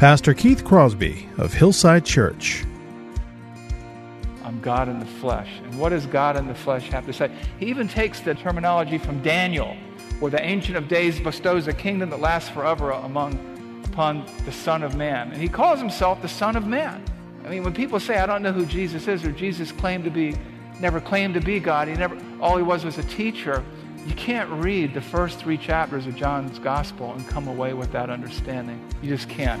Pastor 0.00 0.32
Keith 0.32 0.64
Crosby 0.64 1.28
of 1.36 1.52
Hillside 1.52 2.06
Church. 2.06 2.64
I'm 4.42 4.58
God 4.62 4.88
in 4.88 4.98
the 4.98 5.04
flesh. 5.04 5.60
And 5.62 5.78
what 5.78 5.90
does 5.90 6.06
God 6.06 6.38
in 6.38 6.46
the 6.46 6.54
flesh 6.54 6.88
have 6.88 7.04
to 7.04 7.12
say? 7.12 7.30
He 7.58 7.66
even 7.66 7.86
takes 7.86 8.20
the 8.20 8.34
terminology 8.34 8.96
from 8.96 9.20
Daniel, 9.22 9.76
where 10.18 10.30
the 10.30 10.42
Ancient 10.42 10.78
of 10.78 10.88
Days 10.88 11.20
bestows 11.20 11.68
a 11.68 11.74
kingdom 11.74 12.08
that 12.08 12.20
lasts 12.20 12.48
forever 12.48 12.92
among, 12.92 13.82
upon 13.84 14.24
the 14.46 14.52
Son 14.52 14.82
of 14.82 14.96
Man. 14.96 15.32
And 15.32 15.42
he 15.42 15.48
calls 15.48 15.78
himself 15.78 16.22
the 16.22 16.28
Son 16.28 16.56
of 16.56 16.66
Man. 16.66 17.04
I 17.44 17.50
mean, 17.50 17.62
when 17.62 17.74
people 17.74 18.00
say, 18.00 18.16
I 18.16 18.24
don't 18.24 18.40
know 18.40 18.52
who 18.52 18.64
Jesus 18.64 19.06
is, 19.06 19.22
or 19.26 19.32
Jesus 19.32 19.70
claimed 19.70 20.04
to 20.04 20.10
be, 20.10 20.34
never 20.80 20.98
claimed 21.02 21.34
to 21.34 21.40
be 21.42 21.60
God, 21.60 21.88
he 21.88 21.94
never, 21.94 22.16
all 22.40 22.56
he 22.56 22.62
was 22.62 22.86
was 22.86 22.96
a 22.96 23.04
teacher, 23.04 23.62
you 24.06 24.14
can't 24.14 24.48
read 24.50 24.94
the 24.94 25.00
first 25.02 25.38
three 25.38 25.58
chapters 25.58 26.06
of 26.06 26.16
John's 26.16 26.58
Gospel 26.58 27.12
and 27.12 27.28
come 27.28 27.48
away 27.48 27.74
with 27.74 27.92
that 27.92 28.08
understanding. 28.08 28.82
You 29.02 29.10
just 29.10 29.28
can't. 29.28 29.60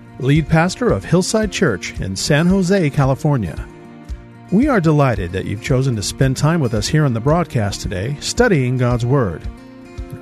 lead 0.21 0.47
pastor 0.47 0.91
of 0.91 1.03
Hillside 1.03 1.51
Church 1.51 1.99
in 1.99 2.15
San 2.15 2.45
Jose, 2.45 2.91
California. 2.91 3.67
We 4.51 4.67
are 4.67 4.79
delighted 4.79 5.31
that 5.31 5.45
you've 5.45 5.63
chosen 5.63 5.95
to 5.95 6.03
spend 6.03 6.37
time 6.37 6.59
with 6.59 6.75
us 6.75 6.87
here 6.87 7.05
on 7.05 7.13
the 7.13 7.19
broadcast 7.19 7.81
today, 7.81 8.15
studying 8.19 8.77
God's 8.77 9.03
Word. 9.03 9.41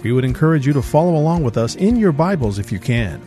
We 0.02 0.14
would 0.14 0.24
encourage 0.24 0.66
you 0.66 0.72
to 0.74 0.82
follow 0.82 1.18
along 1.18 1.44
with 1.44 1.58
us 1.58 1.76
in 1.76 1.98
your 1.98 2.14
Bibles 2.14 2.60
if 2.60 2.72
you 2.72 2.80
can. 2.80 3.22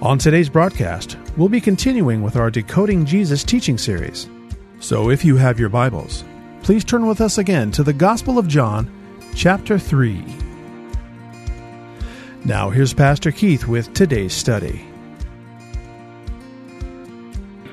On 0.00 0.16
today's 0.16 0.48
broadcast, 0.48 1.16
we'll 1.36 1.48
be 1.48 1.60
continuing 1.60 2.22
with 2.22 2.36
our 2.36 2.52
Decoding 2.52 3.04
Jesus 3.04 3.42
teaching 3.42 3.78
series. 3.78 4.28
So 4.78 5.10
if 5.10 5.24
you 5.24 5.36
have 5.36 5.58
your 5.58 5.70
Bibles, 5.70 6.22
please 6.62 6.84
turn 6.84 7.04
with 7.06 7.20
us 7.20 7.38
again 7.38 7.72
to 7.72 7.82
the 7.82 7.92
Gospel 7.92 8.38
of 8.38 8.46
John, 8.46 8.88
chapter 9.34 9.76
3. 9.76 10.24
Now, 12.44 12.70
here's 12.70 12.94
Pastor 12.94 13.32
Keith 13.32 13.66
with 13.66 13.92
today's 13.92 14.32
study. 14.32 14.84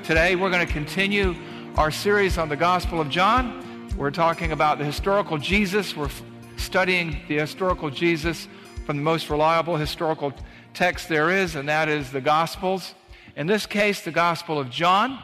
Today 0.06 0.36
we're 0.36 0.50
going 0.50 0.64
to 0.64 0.72
continue 0.72 1.34
our 1.76 1.90
series 1.90 2.38
on 2.38 2.48
the 2.48 2.54
Gospel 2.54 3.00
of 3.00 3.10
John. 3.10 3.90
We're 3.96 4.12
talking 4.12 4.52
about 4.52 4.78
the 4.78 4.84
historical 4.84 5.36
Jesus. 5.36 5.96
We're 5.96 6.12
studying 6.56 7.22
the 7.26 7.38
historical 7.38 7.90
Jesus 7.90 8.46
from 8.84 8.98
the 8.98 9.02
most 9.02 9.28
reliable 9.30 9.76
historical 9.76 10.32
text 10.74 11.08
there 11.08 11.30
is, 11.30 11.56
and 11.56 11.68
that 11.68 11.88
is 11.88 12.12
the 12.12 12.20
Gospels. 12.20 12.94
In 13.34 13.48
this 13.48 13.66
case, 13.66 14.02
the 14.02 14.12
Gospel 14.12 14.60
of 14.60 14.70
John. 14.70 15.18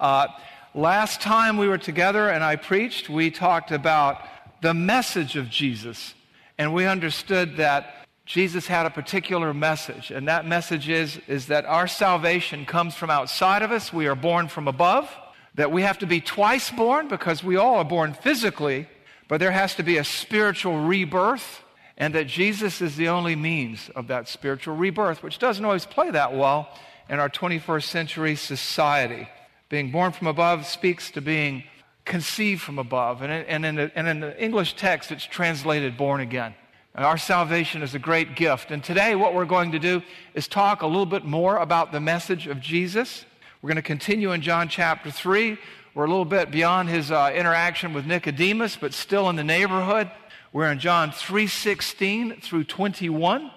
Uh, 0.00 0.28
last 0.74 1.20
time 1.20 1.58
we 1.58 1.68
were 1.68 1.76
together 1.76 2.30
and 2.30 2.42
I 2.42 2.56
preached, 2.56 3.10
we 3.10 3.30
talked 3.30 3.72
about 3.72 4.22
the 4.62 4.72
message 4.72 5.36
of 5.36 5.50
Jesus, 5.50 6.14
and 6.56 6.72
we 6.72 6.86
understood 6.86 7.58
that 7.58 8.01
Jesus 8.24 8.66
had 8.66 8.86
a 8.86 8.90
particular 8.90 9.52
message, 9.52 10.10
and 10.10 10.28
that 10.28 10.46
message 10.46 10.88
is, 10.88 11.18
is 11.26 11.46
that 11.46 11.64
our 11.64 11.88
salvation 11.88 12.64
comes 12.64 12.94
from 12.94 13.10
outside 13.10 13.62
of 13.62 13.72
us. 13.72 13.92
We 13.92 14.06
are 14.06 14.14
born 14.14 14.48
from 14.48 14.68
above, 14.68 15.12
that 15.56 15.72
we 15.72 15.82
have 15.82 15.98
to 15.98 16.06
be 16.06 16.20
twice 16.20 16.70
born 16.70 17.08
because 17.08 17.42
we 17.42 17.56
all 17.56 17.76
are 17.76 17.84
born 17.84 18.14
physically, 18.14 18.88
but 19.28 19.38
there 19.38 19.50
has 19.50 19.74
to 19.74 19.82
be 19.82 19.96
a 19.96 20.04
spiritual 20.04 20.84
rebirth, 20.84 21.62
and 21.96 22.14
that 22.14 22.28
Jesus 22.28 22.80
is 22.80 22.96
the 22.96 23.08
only 23.08 23.34
means 23.34 23.90
of 23.96 24.06
that 24.06 24.28
spiritual 24.28 24.76
rebirth, 24.76 25.22
which 25.22 25.38
doesn't 25.38 25.64
always 25.64 25.84
play 25.84 26.10
that 26.10 26.32
well 26.32 26.68
in 27.08 27.18
our 27.18 27.28
21st 27.28 27.84
century 27.84 28.36
society. 28.36 29.28
Being 29.68 29.90
born 29.90 30.12
from 30.12 30.28
above 30.28 30.66
speaks 30.66 31.10
to 31.12 31.20
being 31.20 31.64
conceived 32.04 32.62
from 32.62 32.78
above, 32.78 33.20
and, 33.22 33.32
and, 33.32 33.66
in, 33.66 33.74
the, 33.74 33.92
and 33.96 34.06
in 34.06 34.20
the 34.20 34.42
English 34.42 34.74
text, 34.74 35.10
it's 35.10 35.24
translated 35.24 35.96
born 35.96 36.20
again. 36.20 36.54
Our 36.94 37.16
salvation 37.16 37.82
is 37.82 37.94
a 37.94 37.98
great 37.98 38.36
gift. 38.36 38.70
And 38.70 38.84
today, 38.84 39.14
what 39.14 39.32
we're 39.32 39.46
going 39.46 39.72
to 39.72 39.78
do 39.78 40.02
is 40.34 40.46
talk 40.46 40.82
a 40.82 40.86
little 40.86 41.06
bit 41.06 41.24
more 41.24 41.56
about 41.56 41.90
the 41.90 42.00
message 42.00 42.46
of 42.46 42.60
Jesus. 42.60 43.24
We're 43.62 43.68
going 43.68 43.76
to 43.76 43.82
continue 43.82 44.32
in 44.32 44.42
John 44.42 44.68
chapter 44.68 45.10
3. 45.10 45.56
We're 45.94 46.04
a 46.04 46.08
little 46.08 46.26
bit 46.26 46.50
beyond 46.50 46.90
his 46.90 47.10
uh, 47.10 47.32
interaction 47.34 47.94
with 47.94 48.04
Nicodemus, 48.04 48.76
but 48.76 48.92
still 48.92 49.30
in 49.30 49.36
the 49.36 49.44
neighborhood. 49.44 50.10
We're 50.52 50.70
in 50.70 50.78
John 50.78 51.12
3:16 51.12 52.42
through 52.42 52.64
21. 52.64 53.50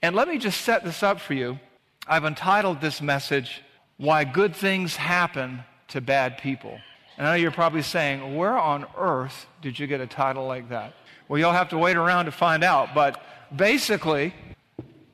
And 0.00 0.16
let 0.16 0.26
me 0.26 0.38
just 0.38 0.62
set 0.62 0.82
this 0.82 1.02
up 1.02 1.20
for 1.20 1.34
you. 1.34 1.60
I've 2.06 2.24
entitled 2.24 2.80
this 2.80 3.02
message, 3.02 3.62
Why 3.98 4.24
Good 4.24 4.56
Things 4.56 4.96
Happen 4.96 5.62
to 5.88 6.00
Bad 6.00 6.38
People. 6.38 6.78
And 7.18 7.26
I 7.26 7.32
know 7.32 7.36
you're 7.36 7.50
probably 7.50 7.82
saying, 7.82 8.34
Where 8.34 8.56
on 8.56 8.86
earth 8.96 9.46
did 9.60 9.78
you 9.78 9.86
get 9.86 10.00
a 10.00 10.06
title 10.06 10.46
like 10.46 10.70
that? 10.70 10.94
Well, 11.28 11.38
you'll 11.38 11.52
have 11.52 11.70
to 11.70 11.78
wait 11.78 11.96
around 11.96 12.26
to 12.26 12.32
find 12.32 12.62
out. 12.62 12.94
But 12.94 13.22
basically, 13.54 14.34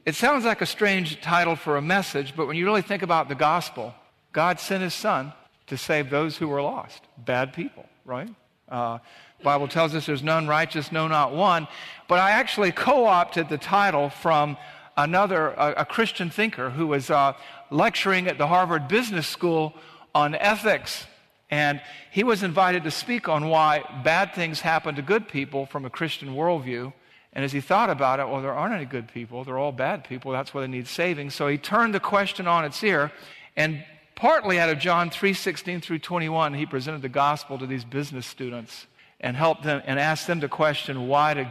it 0.04 0.14
sounds 0.14 0.44
like 0.44 0.60
a 0.60 0.66
strange 0.66 1.20
title 1.20 1.56
for 1.56 1.76
a 1.76 1.82
message, 1.82 2.34
but 2.36 2.46
when 2.46 2.56
you 2.56 2.64
really 2.64 2.82
think 2.82 3.02
about 3.02 3.28
the 3.28 3.34
gospel, 3.34 3.94
God 4.32 4.58
sent 4.58 4.82
his 4.82 4.94
son 4.94 5.32
to 5.68 5.76
save 5.76 6.10
those 6.10 6.36
who 6.36 6.48
were 6.48 6.60
lost, 6.60 7.02
bad 7.16 7.52
people, 7.52 7.86
right? 8.04 8.28
Uh, 8.68 8.98
Bible 9.42 9.68
tells 9.68 9.94
us 9.94 10.06
there's 10.06 10.22
none 10.22 10.46
righteous, 10.46 10.92
no, 10.92 11.08
not 11.08 11.34
one. 11.34 11.68
But 12.08 12.18
I 12.18 12.32
actually 12.32 12.72
co-opted 12.72 13.48
the 13.48 13.58
title 13.58 14.08
from 14.10 14.56
another, 14.96 15.48
a, 15.50 15.74
a 15.78 15.84
Christian 15.84 16.30
thinker 16.30 16.70
who 16.70 16.86
was 16.88 17.10
uh, 17.10 17.34
lecturing 17.70 18.28
at 18.28 18.38
the 18.38 18.46
Harvard 18.46 18.88
Business 18.88 19.26
School 19.26 19.74
on 20.14 20.34
ethics 20.34 21.06
and 21.52 21.82
he 22.10 22.24
was 22.24 22.42
invited 22.42 22.82
to 22.84 22.90
speak 22.90 23.28
on 23.28 23.46
why 23.50 23.84
bad 24.02 24.34
things 24.34 24.62
happen 24.62 24.94
to 24.94 25.02
good 25.02 25.28
people 25.28 25.66
from 25.66 25.84
a 25.84 25.90
Christian 25.90 26.30
worldview. 26.30 26.94
And 27.34 27.44
as 27.44 27.52
he 27.52 27.60
thought 27.60 27.90
about 27.90 28.20
it, 28.20 28.28
well, 28.28 28.40
there 28.40 28.54
aren't 28.54 28.74
any 28.74 28.86
good 28.86 29.06
people. 29.06 29.44
They're 29.44 29.58
all 29.58 29.70
bad 29.70 30.02
people. 30.02 30.32
That's 30.32 30.54
why 30.54 30.62
they 30.62 30.66
need 30.66 30.88
saving. 30.88 31.28
So 31.28 31.48
he 31.48 31.58
turned 31.58 31.92
the 31.92 32.00
question 32.00 32.48
on 32.48 32.64
its 32.64 32.82
ear. 32.82 33.12
And 33.54 33.84
partly 34.14 34.58
out 34.58 34.70
of 34.70 34.78
John 34.78 35.10
3 35.10 35.34
16 35.34 35.82
through 35.82 35.98
21, 35.98 36.54
he 36.54 36.64
presented 36.64 37.02
the 37.02 37.10
gospel 37.10 37.58
to 37.58 37.66
these 37.66 37.84
business 37.84 38.26
students 38.26 38.86
and 39.20 39.36
helped 39.36 39.62
them 39.62 39.82
and 39.84 40.00
asked 40.00 40.26
them 40.26 40.40
to 40.40 40.48
question 40.48 41.06
why 41.06 41.34
do, 41.34 41.46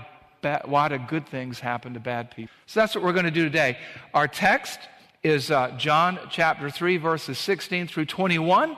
why 0.66 0.88
do 0.88 0.98
good 0.98 1.28
things 1.28 1.60
happen 1.60 1.94
to 1.94 2.00
bad 2.00 2.32
people. 2.32 2.52
So 2.66 2.80
that's 2.80 2.96
what 2.96 3.04
we're 3.04 3.14
going 3.14 3.26
to 3.26 3.32
do 3.32 3.44
today. 3.44 3.78
Our 4.16 4.28
text 4.28 4.80
is 5.22 5.52
uh, 5.52 5.76
John 5.78 6.18
chapter 6.32 6.72
3, 6.72 6.98
verses 6.98 7.38
16 7.38 7.86
through 7.86 8.06
21. 8.06 8.78